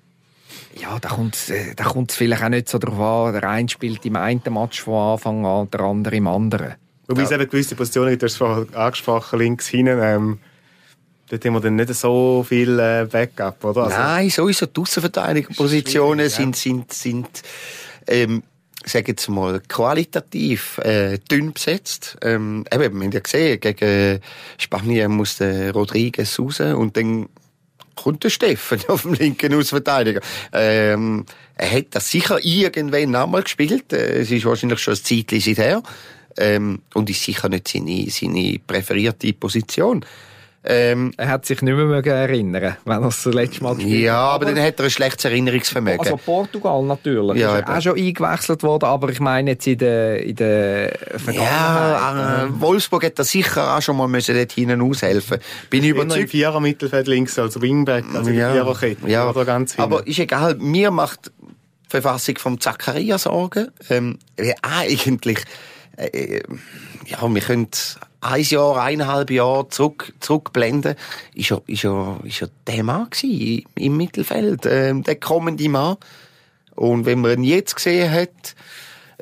ja, 0.80 0.98
da 0.98 1.10
kommt 1.10 1.36
da 1.76 1.84
kommt 1.84 2.10
es 2.10 2.16
vielleicht 2.16 2.42
auch 2.42 2.48
nicht 2.48 2.68
so 2.68 2.78
drauf 2.78 2.98
an. 2.98 3.34
Der 3.34 3.48
eine 3.48 3.68
spielt 3.68 4.04
im 4.06 4.16
einen 4.16 4.40
Match 4.50 4.80
von 4.80 5.12
Anfang 5.12 5.44
an, 5.44 5.70
der 5.70 5.80
andere 5.80 6.16
im 6.16 6.26
anderen. 6.26 6.74
Wobei 7.08 7.22
es 7.22 7.30
eben 7.30 7.48
gewisse 7.48 7.74
Positionen, 7.74 8.18
du 8.18 8.24
hast 8.24 8.40
es 8.40 8.74
angesprochen, 8.74 9.38
links 9.38 9.68
hinten, 9.68 9.98
ähm, 10.00 10.38
Dort 11.32 11.46
haben 11.46 11.54
wir 11.54 11.60
dann 11.60 11.76
nicht 11.76 11.94
so 11.94 12.44
viel 12.46 12.78
äh, 12.78 13.08
Backup, 13.10 13.64
oder? 13.64 13.84
Also, 13.84 13.96
Nein, 13.96 14.28
sowieso 14.28 14.66
die 14.66 14.78
Außenverteidigungspositionen 14.78 16.28
sind, 16.28 16.54
sind, 16.56 16.92
sind, 16.92 17.42
ähm, 18.06 18.42
sag 18.84 19.08
jetzt 19.08 19.30
mal, 19.30 19.62
qualitativ 19.66 20.76
äh, 20.76 21.16
dünn 21.30 21.54
besetzt. 21.54 22.18
Ähm, 22.20 22.66
eben, 22.70 23.00
wir 23.00 23.04
haben 23.06 23.12
ja 23.12 23.20
gesehen, 23.20 23.58
gegen 23.60 24.20
Spanien 24.58 25.12
muss 25.12 25.38
der 25.38 25.72
Rodriguez 25.72 26.38
raus 26.38 26.60
und 26.60 26.98
dann 26.98 27.30
kommt 27.94 28.24
der 28.24 28.28
Steffen 28.28 28.80
auf 28.88 29.00
dem 29.00 29.14
linken 29.14 29.54
Außenverteidiger. 29.54 30.20
Ähm, 30.52 31.24
er 31.56 31.70
hat 31.70 31.86
das 31.92 32.10
sicher 32.10 32.44
irgendwann 32.44 33.16
einmal 33.16 33.42
gespielt. 33.42 33.90
Äh, 33.94 34.20
es 34.20 34.30
ist 34.30 34.44
wahrscheinlich 34.44 34.80
schon 34.80 34.92
ein 34.92 35.02
Zeitchen 35.02 35.40
seither. 35.40 35.82
Ähm, 36.36 36.82
und 36.92 37.08
ist 37.08 37.24
sicher 37.24 37.48
nicht 37.48 37.68
seine, 37.68 38.10
seine 38.10 38.58
präferierte 38.66 39.32
Position. 39.32 40.04
Ähm, 40.64 41.12
er 41.16 41.28
hat 41.28 41.44
sich 41.44 41.60
nicht 41.60 41.74
mehr 41.74 41.86
mögen 41.86 42.12
erinnern, 42.12 42.76
wenn 42.84 43.02
er 43.02 43.08
es 43.08 43.24
das 43.24 43.34
letzte 43.34 43.64
Mal 43.64 43.74
gespielt 43.74 44.04
Ja, 44.04 44.18
aber, 44.18 44.46
aber 44.46 44.54
dann 44.54 44.64
hat 44.64 44.78
er 44.78 44.84
ein 44.84 44.90
schlechtes 44.90 45.24
Erinnerungsvermögen. 45.24 45.98
Also 45.98 46.16
Portugal 46.16 46.84
natürlich. 46.84 47.40
Ja, 47.40 47.58
ist 47.58 47.68
auch 47.68 47.80
schon 47.80 47.98
eingewechselt 47.98 48.62
worden, 48.62 48.84
aber 48.84 49.08
ich 49.08 49.18
meine 49.18 49.52
jetzt 49.52 49.66
in 49.66 49.78
der, 49.78 50.22
in 50.22 50.36
der 50.36 50.96
Vergangenheit. 51.16 51.50
Ja, 51.50 52.44
äh, 52.44 52.60
Wolfsburg 52.60 53.04
hat 53.04 53.18
da 53.18 53.24
sicher 53.24 53.76
auch 53.76 53.82
schon 53.82 53.96
mal 53.96 54.06
müssen 54.06 54.36
dort 54.36 54.52
hinten 54.52 54.80
aushelfen. 54.82 55.38
Bin 55.68 55.82
ich 55.82 55.90
überzeugt. 55.90 56.30
Vierer 56.30 56.60
Mittelfeld 56.60 57.08
links, 57.08 57.36
also 57.40 57.60
Wingback, 57.60 58.04
also 58.14 58.30
ja, 58.30 58.52
Viererkette. 58.52 59.08
Ja, 59.08 59.28
oder 59.28 59.44
ganz 59.44 59.72
hinten. 59.74 59.82
aber 59.82 60.06
ist 60.06 60.20
egal. 60.20 60.54
Mir 60.56 60.92
macht 60.92 61.32
die 61.40 61.90
Verfassung 61.90 62.38
vom 62.38 62.60
Zachariah 62.60 63.18
Sorgen. 63.18 63.66
Ähm, 63.90 64.20
eigentlich, 64.62 65.38
äh, 65.96 66.40
ja, 67.06 67.28
wir 67.28 67.42
können 67.42 67.68
ein 68.22 68.42
Jahr, 68.42 68.80
eineinhalb 68.80 69.30
Jahre 69.30 69.68
zurück, 69.68 70.14
zurückblenden, 70.20 70.94
ist 71.34 71.50
er, 71.50 71.62
ist 71.66 71.84
er, 71.84 72.20
ist 72.24 72.42
er 72.42 72.50
der 72.66 72.84
Mann 72.84 73.10
gewesen, 73.10 73.64
im 73.74 73.96
Mittelfeld, 73.96 74.64
ähm, 74.64 75.02
der 75.02 75.16
kommende 75.16 75.68
Mann. 75.68 75.96
Und 76.74 77.04
wenn 77.04 77.20
man 77.20 77.38
ihn 77.38 77.44
jetzt 77.44 77.74
gesehen 77.74 78.10
hat, 78.10 78.54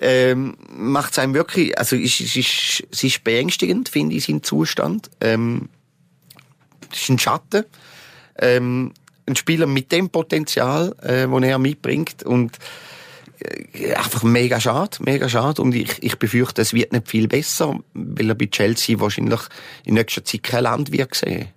ähm, 0.00 0.56
macht 0.70 1.12
es 1.12 1.18
einem 1.18 1.34
wirklich, 1.34 1.76
also 1.78 1.96
es 1.96 2.20
ist, 2.20 2.36
ist, 2.36 2.84
es 2.90 3.02
ist 3.02 3.24
beängstigend, 3.24 3.88
finde 3.88 4.16
ich, 4.16 4.26
sein 4.26 4.42
Zustand. 4.42 5.10
Ähm, 5.20 5.70
es 6.92 7.02
ist 7.02 7.08
ein 7.08 7.18
Schatten. 7.18 7.64
Ähm, 8.38 8.92
ein 9.26 9.36
Spieler 9.36 9.66
mit 9.66 9.92
dem 9.92 10.10
Potenzial, 10.10 10.94
äh, 11.02 11.26
das 11.26 11.42
er 11.42 11.58
mitbringt 11.58 12.22
und 12.22 12.58
einfach 13.96 14.22
mega 14.22 14.60
schade, 14.60 14.98
mega 15.00 15.28
schade. 15.28 15.62
Und 15.62 15.74
ich, 15.74 16.02
ich 16.02 16.16
befürchte, 16.18 16.62
es 16.62 16.74
wird 16.74 16.92
nicht 16.92 17.08
viel 17.08 17.28
besser, 17.28 17.78
weil 17.94 18.28
er 18.28 18.34
bei 18.34 18.46
Chelsea 18.46 19.00
wahrscheinlich 19.00 19.40
in 19.84 19.94
nächster 19.94 20.24
Zeit 20.24 20.42
kein 20.42 20.64
Land 20.64 20.92
wird 20.92 21.14
sehen. 21.14 21.48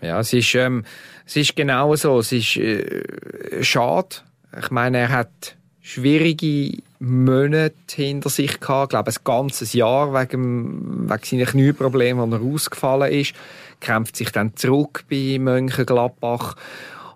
Ja, 0.00 0.20
es 0.20 0.32
ist, 0.32 0.54
ähm, 0.54 0.84
es 1.26 1.36
ist 1.36 1.56
genau 1.56 1.94
so. 1.96 2.18
Es 2.18 2.32
ist 2.32 2.56
äh, 2.56 3.62
schade. 3.62 4.16
Ich 4.58 4.70
meine, 4.70 4.98
er 4.98 5.08
hat 5.08 5.56
schwierige 5.80 6.82
Monate 6.98 7.74
hinter 7.94 8.30
sich 8.30 8.60
gehabt. 8.60 8.86
Ich 8.86 8.90
glaube, 8.90 9.10
ein 9.10 9.24
ganzes 9.24 9.72
Jahr 9.72 10.12
wegen, 10.14 11.08
wegen 11.08 11.22
seiner 11.22 11.46
Knieprobleme, 11.46 12.20
wo 12.20 12.34
er 12.34 12.42
ausgefallen 12.42 13.12
ist. 13.12 13.34
Kämpft 13.80 14.16
sich 14.16 14.30
dann 14.30 14.56
zurück 14.56 15.04
bei 15.10 15.38
Mönchengladbach. 15.38 16.56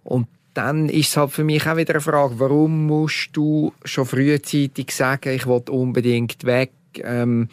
Und 0.04 0.28
dann 0.61 0.88
ist 0.88 1.09
es 1.09 1.16
halt 1.16 1.33
für 1.33 1.44
mich 1.44 1.66
auch 1.66 1.77
wieder 1.77 1.94
eine 1.94 2.01
Frage, 2.01 2.38
warum 2.38 2.87
musst 2.87 3.31
du 3.33 3.73
schon 3.85 4.07
frühzeitig 4.07 4.92
sagen, 4.92 5.35
ich 5.35 5.46
will 5.46 5.62
unbedingt 5.70 6.44
weg, 6.44 6.73
ähm, 7.03 7.49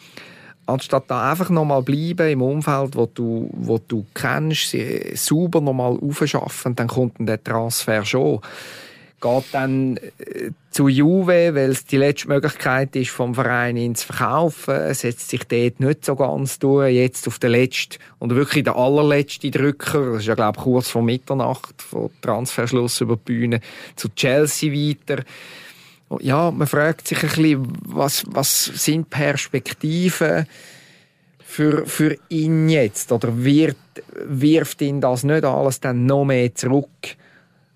anstatt 0.66 1.04
da 1.08 1.30
einfach 1.30 1.48
nochmal 1.48 1.82
bleiben 1.82 2.28
im 2.28 2.42
Umfeld, 2.42 2.94
wo 2.96 3.06
du, 3.06 3.50
wo 3.54 3.78
du 3.78 4.04
kennst, 4.14 4.76
sauber 5.14 5.60
nochmal 5.60 5.98
aufschaffen, 5.98 6.76
dann 6.76 6.88
kommt 6.88 7.18
dann 7.18 7.26
der 7.26 7.42
Transfer 7.42 8.04
schon 8.04 8.40
geht 9.20 9.44
dann 9.52 9.96
äh, 9.96 10.50
zu 10.70 10.88
Juve, 10.88 11.54
weil 11.54 11.70
es 11.70 11.84
die 11.86 11.96
letzte 11.96 12.28
Möglichkeit 12.28 12.94
ist, 12.94 13.10
vom 13.10 13.34
Verein 13.34 13.76
ihn 13.76 13.94
zu 13.94 14.06
verkaufen. 14.06 14.94
Setzt 14.94 15.28
sich 15.28 15.44
dort 15.44 15.80
nicht 15.80 16.04
so 16.04 16.14
ganz 16.14 16.58
durch. 16.58 16.94
Jetzt 16.94 17.26
auf 17.26 17.38
den 17.38 17.50
letzten 17.50 17.98
und 18.18 18.34
wirklich 18.34 18.64
der 18.64 18.76
allerletzte 18.76 19.50
Drücker, 19.50 20.12
das 20.12 20.20
ist 20.20 20.26
ja, 20.26 20.34
glaube 20.34 20.58
ich, 20.58 20.64
kurz 20.64 20.88
vor 20.88 21.02
Mitternacht, 21.02 21.82
vor 21.82 22.10
Transferschluss 22.20 23.00
über 23.00 23.16
die 23.16 23.22
Bühne, 23.24 23.60
zu 23.96 24.08
Chelsea 24.14 24.72
weiter. 24.72 25.24
Ja, 26.20 26.50
man 26.50 26.66
fragt 26.66 27.08
sich 27.08 27.22
ein 27.22 27.28
bisschen, 27.28 27.72
was, 27.84 28.24
was 28.28 28.64
sind 28.64 29.10
Perspektiven 29.10 30.46
für, 31.44 31.86
für 31.86 32.16
ihn 32.28 32.68
jetzt? 32.68 33.10
Oder 33.12 33.44
wird, 33.44 33.76
wirft 34.24 34.80
ihn 34.80 35.00
das 35.00 35.24
nicht 35.24 35.44
alles 35.44 35.80
dann 35.80 36.06
noch 36.06 36.24
mehr 36.24 36.54
zurück? 36.54 37.16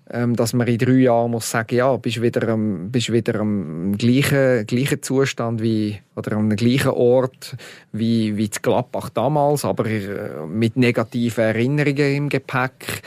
Ähm, 0.09 0.35
dass 0.35 0.53
man 0.53 0.67
in 0.67 0.77
drei 0.77 0.93
Jahren 0.93 1.31
muss 1.31 1.49
sagen, 1.49 1.75
ja, 1.75 1.95
bist 1.97 2.21
wieder 2.21 2.49
am, 2.49 2.91
bist 2.91 3.11
wieder 3.11 3.39
am 3.39 3.97
gleichen, 3.97 4.65
gleichen 4.67 5.01
Zustand 5.01 5.61
wie, 5.61 5.99
oder 6.15 6.33
am 6.33 6.49
gleichen 6.55 6.91
Ort 6.91 7.55
wie, 7.91 8.35
wie 8.35 8.49
zu 8.49 8.61
Gladbach 8.61 9.09
damals, 9.09 9.65
aber 9.65 9.85
äh, 9.85 10.45
mit 10.45 10.75
negativen 10.75 11.43
Erinnerungen 11.43 12.15
im 12.15 12.29
Gepäck. 12.29 13.01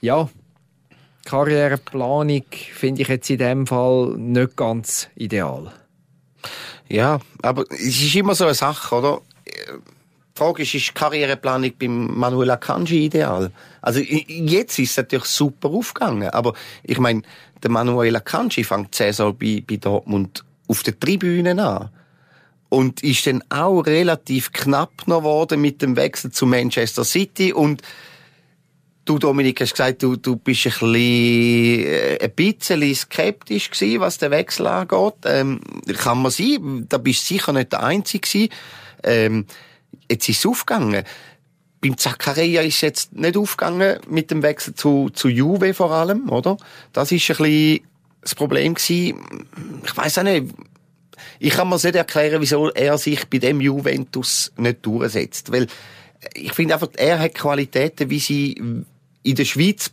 Ja, 0.00 0.28
Karriereplanung 1.24 2.44
finde 2.72 3.02
ich 3.02 3.08
jetzt 3.08 3.30
in 3.30 3.38
dem 3.38 3.66
Fall 3.66 4.14
nicht 4.16 4.56
ganz 4.56 5.08
ideal. 5.14 5.72
Ja, 6.88 7.20
aber 7.42 7.64
es 7.70 8.02
ist 8.02 8.16
immer 8.16 8.34
so 8.34 8.44
eine 8.44 8.54
Sache, 8.54 8.94
oder? 8.94 9.20
Frage 10.34 10.62
ist, 10.62 10.74
ist 10.74 10.94
Karriereplanung 10.94 11.72
beim 11.78 12.18
Manuel 12.18 12.50
Akanji 12.50 13.06
ideal? 13.06 13.50
Also 13.82 14.00
jetzt 14.00 14.78
ist 14.78 14.90
es 14.90 14.96
natürlich 14.96 15.26
super 15.26 15.68
aufgegangen, 15.68 16.30
aber 16.30 16.54
ich 16.82 16.98
meine, 16.98 17.22
der 17.62 17.70
Manuel 17.70 18.16
Akanji 18.16 18.64
fängt 18.64 18.94
die 18.94 18.98
Saison 18.98 19.36
bei, 19.36 19.62
bei 19.66 19.76
Dortmund 19.76 20.44
auf 20.68 20.82
der 20.82 20.98
Tribüne 20.98 21.62
an 21.62 21.90
und 22.68 23.02
ist 23.02 23.26
dann 23.26 23.42
auch 23.50 23.82
relativ 23.82 24.52
knapp 24.52 25.06
noch 25.06 25.18
geworden 25.18 25.60
mit 25.60 25.82
dem 25.82 25.96
Wechsel 25.96 26.30
zu 26.30 26.46
Manchester 26.46 27.04
City 27.04 27.52
und 27.52 27.82
Du, 29.06 29.18
Dominik, 29.18 29.60
hast 29.60 29.72
gesagt, 29.72 30.04
du, 30.04 30.14
du 30.14 30.36
bist 30.36 30.66
ein 30.66 30.70
bisschen, 30.70 30.94
äh, 30.94 32.18
ein 32.22 32.30
bisschen 32.30 32.94
skeptisch 32.94 33.70
gewesen, 33.70 34.00
was 34.00 34.18
den 34.18 34.30
Wechsel 34.30 34.68
angeht. 34.68 35.14
Ähm, 35.24 35.60
kann 35.96 36.22
man 36.22 36.30
sein. 36.30 36.86
Da 36.88 36.98
bist 36.98 37.22
du 37.22 37.34
sicher 37.34 37.52
nicht 37.52 37.72
der 37.72 37.82
Einzige 37.82 38.20
gewesen. 38.20 38.48
Ähm, 39.02 39.46
jetzt 40.10 40.28
ist 40.28 40.40
es 40.40 40.46
aufgegangen. 40.46 41.04
Beim 41.80 41.96
Zakaria 41.96 42.60
ist 42.60 42.76
es 42.76 42.80
jetzt 42.82 43.12
nicht 43.14 43.36
aufgegangen 43.36 44.00
mit 44.08 44.30
dem 44.30 44.42
Wechsel 44.42 44.74
zu, 44.74 45.08
zu 45.10 45.28
Juve 45.28 45.72
vor 45.72 45.90
allem, 45.92 46.28
oder? 46.28 46.58
Das 46.92 47.10
ist 47.10 47.30
ein 47.30 47.36
bisschen 47.36 47.80
das 48.20 48.34
Problem 48.34 48.74
gewesen. 48.74 49.46
Ich 49.84 49.96
weiß 49.96 50.18
auch 50.18 50.22
nicht. 50.24 50.52
Ich 51.38 51.54
kann 51.54 51.68
mir 51.68 51.76
nicht 51.76 51.94
erklären, 51.94 52.42
wieso 52.42 52.70
er 52.70 52.98
sich 52.98 53.26
bei 53.28 53.38
dem 53.38 53.60
Juventus 53.60 54.52
nicht 54.56 54.84
durchsetzt. 54.84 55.52
Weil 55.52 55.68
ich 56.34 56.52
finde 56.52 56.74
einfach, 56.74 56.88
er 56.96 57.18
hat 57.18 57.34
Qualitäten, 57.34 58.10
wie 58.10 58.18
sie 58.18 58.52
in 59.22 59.34
der 59.34 59.44
Schweiz 59.44 59.90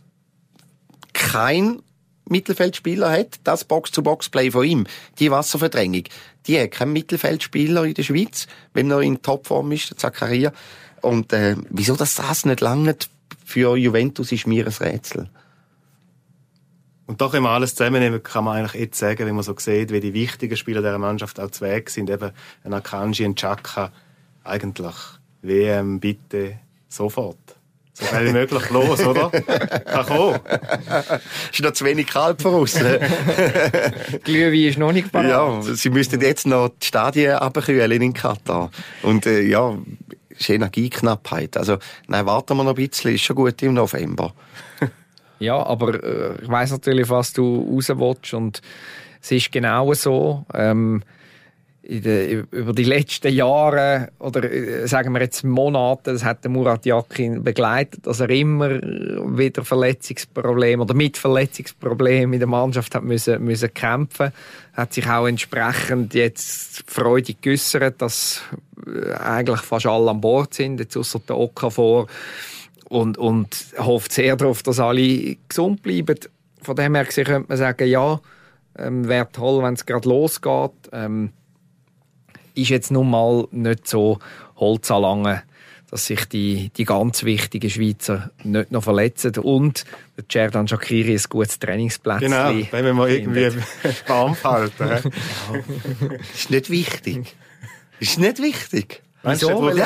kein 1.14 1.80
Mittelfeldspieler 2.28 3.10
hat. 3.10 3.40
Das 3.44 3.64
Box-to-Box-Play 3.64 4.50
von 4.50 4.64
ihm, 4.64 4.86
die 5.18 5.30
Wasserverdrängung, 5.30 6.04
die 6.46 6.60
hat 6.60 6.72
kein 6.72 6.92
Mittelfeldspieler 6.92 7.84
in 7.84 7.94
der 7.94 8.02
Schweiz, 8.02 8.46
wenn 8.72 8.90
er 8.90 9.00
in 9.00 9.22
Topform 9.22 9.72
ist, 9.72 9.90
der 9.90 9.96
Zakaria. 9.96 10.52
Und 11.00 11.32
äh, 11.32 11.56
wieso 11.70 11.96
das, 11.96 12.16
das 12.16 12.44
nicht 12.44 12.60
lange 12.60 12.96
für 13.44 13.76
Juventus 13.76 14.32
ist 14.32 14.46
mir 14.46 14.66
ein 14.66 14.72
Rätsel. 14.72 15.28
Und 17.06 17.22
doch, 17.22 17.32
wenn 17.32 17.42
man 17.42 17.54
alles 17.54 17.74
zusammennehmen, 17.74 18.22
kann 18.22 18.44
man 18.44 18.58
eigentlich 18.58 18.82
jetzt 18.82 18.98
sagen, 18.98 19.26
wenn 19.26 19.34
man 19.34 19.42
so 19.42 19.54
sieht, 19.56 19.90
wie 19.92 20.00
die 20.00 20.12
wichtigen 20.12 20.58
Spieler 20.58 20.82
dieser 20.82 20.98
Mannschaft 20.98 21.40
auch 21.40 21.50
zu 21.50 21.64
Weg 21.64 21.88
sind, 21.88 22.10
eben 22.10 22.32
ein 22.64 22.74
Akanji, 22.74 23.24
ein 23.24 23.34
Chaka, 23.34 23.90
eigentlich 24.44 24.94
WM 25.40 26.00
bitte 26.00 26.58
sofort. 26.88 27.47
So 27.98 28.06
schnell 28.06 28.26
wie 28.28 28.32
möglich 28.32 28.70
los, 28.70 29.04
oder? 29.04 29.30
Kann 29.30 30.06
kommen. 30.06 30.38
Ist 31.52 31.62
noch 31.62 31.72
zu 31.72 31.84
wenig 31.84 32.06
kalt 32.06 32.40
für 32.40 32.50
uns. 32.50 32.74
Glühwein 34.24 34.68
ist 34.68 34.78
noch 34.78 34.92
nicht 34.92 35.10
bereit. 35.10 35.30
Ja, 35.30 35.60
sie 35.62 35.90
müssten 35.90 36.20
jetzt 36.20 36.46
noch 36.46 36.68
die 36.80 36.86
Stadien 36.86 37.32
abkühlen 37.32 38.00
in 38.00 38.12
Katar. 38.12 38.70
Und 39.02 39.26
äh, 39.26 39.42
ja, 39.42 39.76
ist 40.28 40.48
Energieknappheit. 40.48 41.56
Also, 41.56 41.78
nein, 42.06 42.24
warten 42.24 42.56
wir 42.56 42.62
noch 42.62 42.76
ein 42.76 42.88
bisschen, 42.88 43.14
ist 43.14 43.22
schon 43.22 43.34
gut 43.34 43.62
im 43.62 43.74
November. 43.74 44.32
Ja, 45.40 45.64
aber 45.64 46.02
äh, 46.02 46.42
ich 46.42 46.48
weiss 46.48 46.72
natürlich, 46.72 47.08
was 47.10 47.32
du 47.32 47.72
raus 47.72 47.88
willst 47.90 48.34
und 48.34 48.60
es 49.22 49.30
ist 49.30 49.52
genau 49.52 49.94
so. 49.94 50.44
Ähm, 50.52 51.04
de, 51.88 52.44
über 52.50 52.72
die 52.74 52.84
letzten 52.84 53.32
Jahre 53.32 54.10
oder 54.18 54.44
äh, 54.44 54.86
sagen 54.86 55.14
wir 55.14 55.22
jetzt 55.22 55.42
Monate, 55.42 56.12
das 56.12 56.22
hat 56.22 56.46
Murat 56.46 56.84
Yakin 56.84 57.42
begleitet, 57.42 58.06
dass 58.06 58.20
er 58.20 58.28
immer 58.28 58.70
wieder 58.70 59.64
Verletzungsprobleme 59.64 60.82
oder 60.82 60.94
mit 60.94 61.16
Verletzungsproblemen 61.16 62.34
in 62.34 62.40
der 62.40 62.48
Mannschaft 62.48 62.94
hat 62.94 63.04
müssen, 63.04 63.42
müssen 63.42 63.72
kämpfen, 63.72 64.32
hat 64.74 64.92
sich 64.92 65.08
auch 65.08 65.26
entsprechend 65.26 66.12
jetzt 66.12 66.84
freudig 66.86 67.40
geäussert, 67.40 68.02
dass 68.02 68.42
äh, 68.86 69.12
eigentlich 69.14 69.60
fast 69.60 69.86
alle 69.86 70.10
an 70.10 70.20
Bord 70.20 70.52
sind, 70.52 70.80
jetzt 70.80 70.96
außer 70.96 71.20
der 71.20 71.38
Oka 71.38 71.70
vor 71.70 72.06
und, 72.90 73.16
und 73.16 73.48
hofft 73.78 74.12
sehr 74.12 74.36
darauf, 74.36 74.62
dass 74.62 74.78
alle 74.78 75.36
gesund 75.48 75.82
bleiben. 75.82 76.18
Von 76.60 76.76
dem 76.76 76.94
her 76.94 77.06
könnte 77.06 77.44
man 77.48 77.56
sagen, 77.56 77.88
ja, 77.88 78.20
ähm, 78.76 79.08
wäre 79.08 79.28
toll, 79.32 79.62
wenn 79.62 79.74
es 79.74 79.86
gerade 79.86 80.08
losgeht. 80.08 80.72
Ähm, 80.92 81.30
ist 82.60 82.70
jetzt 82.70 82.90
nun 82.90 83.10
mal 83.10 83.46
nicht 83.50 83.86
so 83.86 84.18
holzanlange, 84.56 85.42
dass 85.90 86.06
sich 86.06 86.26
die, 86.26 86.70
die 86.76 86.84
ganz 86.84 87.24
wichtigen 87.24 87.70
Schweizer 87.70 88.30
nicht 88.44 88.72
noch 88.72 88.84
verletzen. 88.84 89.36
Und 89.38 89.84
der 90.16 90.24
Cerdan 90.30 90.68
Shakiri 90.68 91.14
ein 91.14 91.22
gutes 91.28 91.58
Trainingsplatz. 91.58 92.20
Genau, 92.20 92.50
wenn 92.70 92.84
wir 92.84 92.94
mal 92.94 93.10
irgendwie 93.10 93.50
warm 94.06 94.36
halten. 94.44 95.10
ist 96.34 96.50
nicht 96.50 96.70
wichtig. 96.70 97.36
Ist 98.00 98.18
nicht 98.18 98.40
wichtig. 98.40 99.02
Wieso? 99.22 99.70
Nein, 99.70 99.76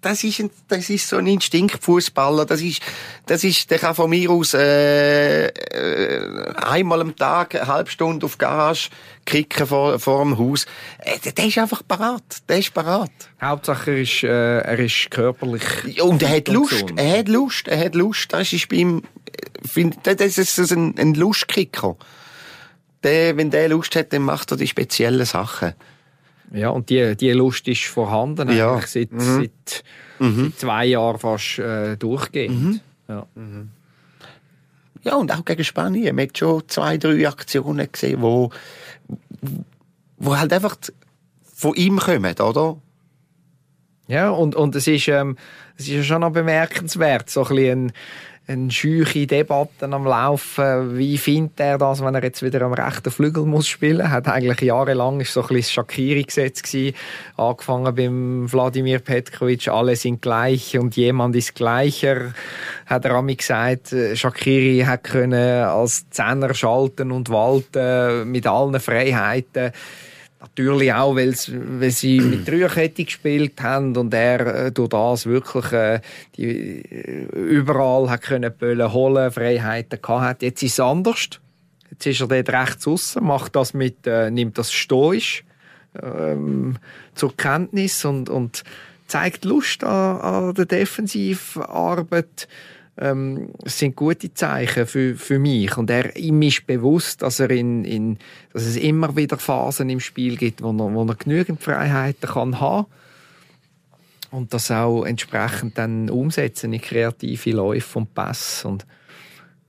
das 0.00 0.24
ist, 0.24 0.40
ein, 0.40 0.50
das 0.68 0.88
ist 0.88 1.08
so 1.08 1.16
ein 1.18 1.26
Instinktfußballer. 1.26 2.46
Das 2.46 2.62
ist, 2.62 2.80
das 3.26 3.44
ist, 3.44 3.70
der 3.70 3.78
kann 3.78 3.94
von 3.94 4.08
mir 4.08 4.30
aus 4.30 4.54
äh, 4.54 5.46
äh, 5.46 6.54
einmal 6.56 7.02
am 7.02 7.14
Tag 7.14 7.54
eine 7.54 7.66
halbe 7.66 7.90
Stunde 7.90 8.24
auf 8.24 8.38
Garage 8.38 8.88
kicken 9.26 9.66
vor, 9.66 9.98
vor 9.98 10.24
dem 10.24 10.38
Haus. 10.38 10.64
Äh, 11.00 11.32
der 11.32 11.44
ist 11.44 11.58
einfach 11.58 11.82
parat. 11.86 12.22
Der 12.48 12.58
ist 12.58 12.72
parat. 12.72 13.10
Hauptsache 13.42 13.90
er 13.90 13.98
ist, 13.98 14.22
äh, 14.22 14.60
er 14.60 14.78
ist 14.78 15.10
körperlich. 15.10 16.00
Und 16.02 16.22
er 16.22 16.36
hat 16.36 16.48
Lust. 16.48 16.86
Er 16.96 17.18
hat 17.18 17.28
Lust. 17.28 17.68
Er 17.68 17.84
hat 17.84 17.94
Lust. 17.94 18.32
Das 18.32 18.54
ist 18.54 18.70
bei 18.70 18.76
ihm. 18.76 19.02
Find, 19.70 19.98
das 20.04 20.38
ist 20.38 20.72
ein, 20.72 20.96
ein 20.98 21.12
Lustkicker. 21.12 21.96
Der, 23.02 23.36
wenn 23.36 23.50
der 23.50 23.68
Lust 23.68 23.96
hat, 23.96 24.14
dann 24.14 24.22
macht 24.22 24.50
er 24.50 24.56
die 24.56 24.66
speziellen 24.66 25.26
Sachen. 25.26 25.74
Ja, 26.52 26.70
und 26.70 26.90
die, 26.90 27.16
die 27.16 27.30
Lust 27.32 27.68
ist 27.68 27.84
vorhanden, 27.84 28.50
Ja. 28.50 28.72
eigentlich 28.74 28.86
seit, 28.90 29.12
Mhm. 29.12 29.20
seit, 29.20 29.84
seit 30.18 30.58
zwei 30.58 30.86
Jahren 30.86 31.18
fast 31.18 31.58
äh, 31.58 31.96
durchgehend. 31.96 32.82
Ja. 33.08 33.26
Ja, 35.02 35.14
und 35.16 35.32
auch 35.32 35.44
gegen 35.44 35.64
Spanien. 35.64 36.14
Man 36.14 36.26
hat 36.28 36.36
schon 36.38 36.62
zwei, 36.68 36.98
drei 36.98 37.26
Aktionen 37.28 37.90
gesehen, 37.90 38.20
wo, 38.20 38.50
wo 40.18 40.36
halt 40.36 40.52
einfach 40.52 40.76
von 41.54 41.74
ihm 41.74 41.98
kommen, 41.98 42.34
oder? 42.38 42.76
Ja, 44.08 44.30
und, 44.30 44.54
und 44.56 44.74
es 44.74 44.86
ist, 44.88 45.08
ähm, 45.08 45.36
es 45.76 45.86
ist 45.86 45.94
ja 45.94 46.02
schon 46.02 46.20
noch 46.22 46.32
bemerkenswert, 46.32 47.30
so 47.30 47.44
ein 47.44 47.48
bisschen 47.54 47.86
ein, 47.86 47.92
eine 48.50 48.70
scheuche 48.70 49.26
Debatte 49.28 49.86
am 49.90 50.04
Laufen. 50.04 50.98
Wie 50.98 51.16
findet 51.18 51.60
er 51.60 51.78
das, 51.78 52.04
wenn 52.04 52.14
er 52.14 52.22
jetzt 52.24 52.42
wieder 52.42 52.62
am 52.62 52.72
rechten 52.72 53.10
Flügel 53.10 53.44
muss 53.44 53.68
spielen? 53.68 54.10
Hat 54.10 54.26
eigentlich 54.26 54.60
jahrelang 54.60 55.20
ist 55.20 55.32
so 55.32 55.42
ein 55.42 55.48
bisschen 55.48 55.60
das 55.60 55.72
Shakiri-Gesetz 55.72 56.62
gewesen. 56.62 56.96
Angefangen 57.36 57.94
beim 57.94 58.52
Wladimir 58.52 58.98
Petkovic, 58.98 59.68
alle 59.68 59.94
sind 59.94 60.20
gleich 60.20 60.76
und 60.76 60.96
jemand 60.96 61.36
ist 61.36 61.54
gleicher. 61.54 62.34
Hat 62.86 63.04
er 63.04 63.12
ami 63.12 63.36
gesagt, 63.36 63.94
Shakiri 64.14 64.84
hat 64.84 65.04
können 65.04 65.64
als 65.64 66.10
Zehner 66.10 66.52
schalten 66.52 67.12
und 67.12 67.28
walten 67.30 68.30
mit 68.30 68.48
allen 68.48 68.80
Freiheiten. 68.80 69.70
Natürlich 70.40 70.90
auch, 70.94 71.16
weil 71.16 71.34
sie 71.34 72.20
mit 72.20 72.48
Dreierkette 72.48 73.04
gespielt 73.04 73.60
haben 73.60 73.94
und 73.96 74.14
er 74.14 74.66
äh, 74.66 74.72
durch 74.72 74.88
das 74.88 75.26
wirklich 75.26 75.70
äh, 75.72 76.00
die, 76.36 76.80
äh, 76.80 77.26
überall 77.34 78.08
hat 78.08 78.22
können 78.22 78.50
Böllen 78.58 78.90
holen, 78.90 79.30
Freiheiten 79.30 79.98
hat. 80.02 80.40
Jetzt 80.40 80.62
ist 80.62 80.72
es 80.72 80.80
anders. 80.80 81.28
Jetzt 81.90 82.06
ist 82.06 82.20
er 82.22 82.28
dort 82.28 82.48
rechts 82.48 82.86
aussen, 82.86 83.24
macht 83.24 83.54
das 83.54 83.74
mit, 83.74 84.06
äh, 84.06 84.30
nimmt 84.30 84.56
das 84.56 84.72
stoisch 84.72 85.44
ähm, 86.00 86.76
zur 87.14 87.36
Kenntnis 87.36 88.04
und, 88.06 88.30
und 88.30 88.64
zeigt 89.08 89.44
Lust 89.44 89.84
an, 89.84 90.20
an 90.20 90.54
der 90.54 90.64
Defensivarbeit. 90.64 92.48
Ähm, 92.98 93.50
sind 93.64 93.96
gute 93.96 94.34
Zeichen 94.34 94.86
für, 94.86 95.14
für 95.14 95.38
mich. 95.38 95.76
Und 95.78 95.88
er, 95.88 96.16
ihm 96.16 96.42
ist 96.42 96.66
bewusst, 96.66 97.22
dass, 97.22 97.40
er 97.40 97.50
in, 97.50 97.84
in, 97.84 98.18
dass 98.52 98.64
es 98.64 98.76
immer 98.76 99.16
wieder 99.16 99.38
Phasen 99.38 99.88
im 99.88 100.00
Spiel 100.00 100.36
gibt, 100.36 100.62
wo 100.62 100.70
er, 100.70 100.94
wo 100.94 101.04
er 101.04 101.14
genügend 101.14 101.62
Freiheiten 101.62 102.28
kann 102.28 102.60
haben 102.60 102.86
und 104.30 104.54
das 104.54 104.70
auch 104.70 105.04
entsprechend 105.04 105.78
dann 105.78 106.10
umsetzen 106.10 106.72
in 106.72 106.80
kreative 106.80 107.50
Läufe 107.50 107.98
und 107.98 108.14
Pässe. 108.14 108.68
Und 108.68 108.86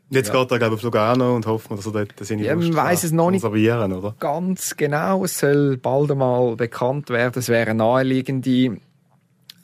Jetzt 0.10 0.34
geht 0.34 0.52
er, 0.52 0.60
glaube 0.60 0.76
ich, 0.76 0.80
auf 0.80 0.84
Lugano 0.84 1.36
und 1.36 1.46
hoffen 1.46 1.78
dass 1.78 1.86
er 1.86 1.94
dort 1.94 2.14
seine 2.20 2.44
Ja, 2.44 2.56
man 2.56 2.74
kann 2.74 2.94
es 2.94 3.12
noch 3.14 3.32
nicht. 3.32 3.46
oder? 3.46 4.16
ganz 4.20 4.76
genau, 4.76 5.24
es 5.24 5.40
soll 5.40 5.78
bald 5.78 6.12
einmal 6.12 6.58
bekannt 6.58 7.10
werden. 7.10 7.40
Es 7.40 7.48
wäre 7.48 7.70
eine 7.72 7.78
naheliegende 7.78 8.78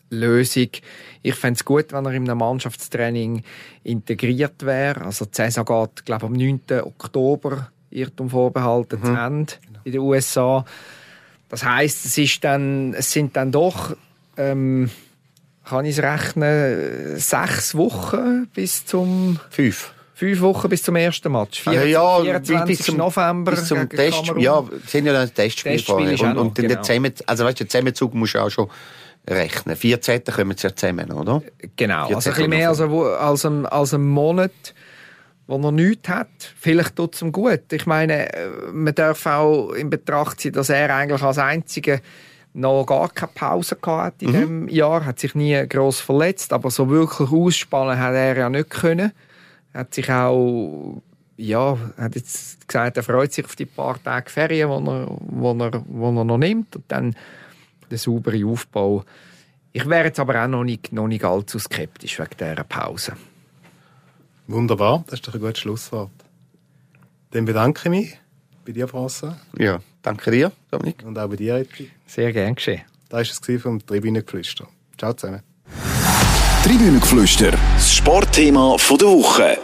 Lösung. 0.09 0.69
Ich 1.21 1.35
fände 1.35 1.57
es 1.57 1.65
gut, 1.65 1.91
wenn 1.91 2.05
er 2.05 2.13
in 2.13 2.29
einem 2.29 2.37
Mannschaftstraining 2.37 3.43
integriert 3.83 4.65
wäre. 4.65 5.01
Also 5.01 5.25
die 5.25 5.35
Saison 5.35 5.65
geht, 5.65 6.05
glaube 6.05 6.25
am 6.27 6.33
9. 6.33 6.61
Oktober, 6.83 7.71
Irrtum 7.89 8.29
vorbehalten, 8.29 9.01
zu 9.03 9.11
Ende 9.11 9.53
in 9.83 9.91
den 9.93 10.01
USA. 10.01 10.65
Das 11.49 11.63
heißt, 11.63 12.05
es, 12.05 12.17
ist 12.17 12.43
dann, 12.43 12.93
es 12.93 13.11
sind 13.11 13.35
dann 13.35 13.51
doch, 13.51 13.95
ähm, 14.35 14.89
kann 15.63 15.85
ich 15.85 15.97
es 15.97 16.03
rechnen, 16.03 17.17
sechs 17.17 17.75
Wochen 17.75 18.47
bis 18.53 18.85
zum, 18.85 19.39
Fünf. 19.49 19.93
fünf 20.13 20.41
Wochen 20.41 20.69
bis 20.69 20.83
zum 20.83 20.95
ersten 20.97 21.31
Match. 21.31 21.65
Ah, 21.67 21.73
ja, 21.73 22.21
24. 22.21 22.65
bis 22.65 22.85
zum, 22.85 22.97
November 22.97 23.51
bis 23.51 23.67
zum 23.67 23.87
Test. 23.89 24.25
Kamerun. 24.25 24.41
Ja, 24.41 24.63
sind 24.85 25.05
ja 25.05 25.19
ein 25.19 25.33
Testspiel, 25.33 25.73
Testspiel 25.73 26.21
Und, 26.21 26.37
und 26.37 26.57
dann 26.57 26.67
genau. 26.67 26.67
der 26.67 26.81
Zusammen, 26.81 27.13
also 27.25 27.45
weißt 27.45 27.59
du, 27.59 27.63
der 27.63 27.69
Zusammenzug 27.69 28.13
musst 28.13 28.35
du 28.35 28.39
auch 28.39 28.49
schon 28.49 28.69
rechnen. 29.29 29.75
14. 29.75 30.23
kommen 30.25 30.55
sie 30.57 30.67
ja 30.67 30.75
zusammen, 30.75 31.11
oder? 31.11 31.41
Genau, 31.75 32.07
14. 32.07 32.15
also 32.15 32.29
ein 32.29 32.35
bisschen 32.35 32.49
mehr 32.49 32.69
als, 32.69 32.81
ein- 32.81 32.91
als, 32.91 33.45
ein, 33.45 33.65
als 33.65 33.93
ein 33.93 34.07
Monat, 34.07 34.51
wo 35.47 35.57
er 35.61 35.71
nichts 35.71 36.09
hat. 36.09 36.27
Vielleicht 36.59 36.95
tut 36.95 37.15
es 37.15 37.21
ihm 37.21 37.31
gut. 37.31 37.71
Ich 37.71 37.85
meine, 37.85 38.33
äh, 38.33 38.49
man 38.71 38.93
darf 38.95 39.25
auch 39.25 39.71
in 39.71 39.89
Betracht 39.89 40.39
ziehen, 40.41 40.53
dass 40.53 40.69
er 40.69 40.93
eigentlich 40.95 41.21
als 41.21 41.37
Einziger 41.37 41.99
noch 42.53 42.85
gar 42.85 43.09
keine 43.09 43.31
Pause 43.35 43.75
gehabt 43.79 44.23
in 44.23 44.31
diesem 44.31 44.67
Jahr, 44.67 45.05
hat 45.05 45.19
sich 45.19 45.35
nie 45.35 45.63
gross 45.67 45.99
verletzt, 45.99 46.51
aber 46.53 46.71
so 46.71 46.89
wirklich 46.89 47.29
ausspannen 47.31 47.99
hat 47.99 48.15
er 48.15 48.35
ja 48.35 48.49
nicht 48.49 48.69
können. 48.71 49.11
Er 49.73 49.81
hat 49.81 49.93
sich 49.93 50.09
auch, 50.11 51.01
ja, 51.35 51.77
hat 51.99 52.15
jetzt 52.15 52.67
gesagt, 52.67 52.97
er 52.97 53.03
freut 53.03 53.31
sich 53.31 53.45
auf 53.45 53.55
die 53.55 53.65
paar 53.67 54.01
Tage 54.03 54.29
Ferien, 54.31 54.69
die 54.69 54.89
er, 54.89 55.07
wo 55.19 55.51
er, 55.53 55.83
wo 55.87 56.07
er 56.19 56.23
noch 56.23 56.37
nimmt 56.39 56.75
und 56.77 56.85
dann 56.87 57.15
den 57.91 57.97
sauberen 57.97 58.43
Aufbau. 58.45 59.03
Ich 59.73 59.87
wäre 59.87 60.05
jetzt 60.05 60.19
aber 60.19 60.43
auch 60.43 60.47
noch 60.47 60.63
nicht, 60.63 60.91
noch 60.91 61.07
nicht 61.07 61.23
allzu 61.23 61.59
skeptisch 61.59 62.19
wegen 62.19 62.29
dieser 62.39 62.63
Pause. 62.63 63.13
Wunderbar, 64.47 65.03
das 65.07 65.15
ist 65.19 65.27
doch 65.27 65.33
ein 65.33 65.41
gutes 65.41 65.59
Schlusswort. 65.59 66.09
Dann 67.31 67.45
bedanke 67.45 67.81
ich 67.85 67.89
mich 67.89 68.19
bei 68.65 68.71
dir, 68.71 68.87
François, 68.87 69.33
Ja, 69.57 69.79
danke 70.01 70.31
dir, 70.31 70.51
Dominik. 70.71 71.03
und 71.05 71.17
auch 71.19 71.27
bei 71.29 71.35
dir, 71.35 71.55
Edli. 71.55 71.89
Sehr 72.05 72.31
gern 72.33 72.55
geschehen. 72.55 72.81
Das 73.09 73.41
war 73.41 73.55
es 73.55 73.61
vom 73.61 73.85
Tribünengeflüster. 73.85 74.67
Ciao 74.97 75.13
zusammen. 75.13 75.41
Tribünengeflüster, 76.63 77.51
das 77.51 77.93
Sportthema 77.93 78.77
von 78.77 78.97
der 78.97 79.07
Woche. 79.07 79.57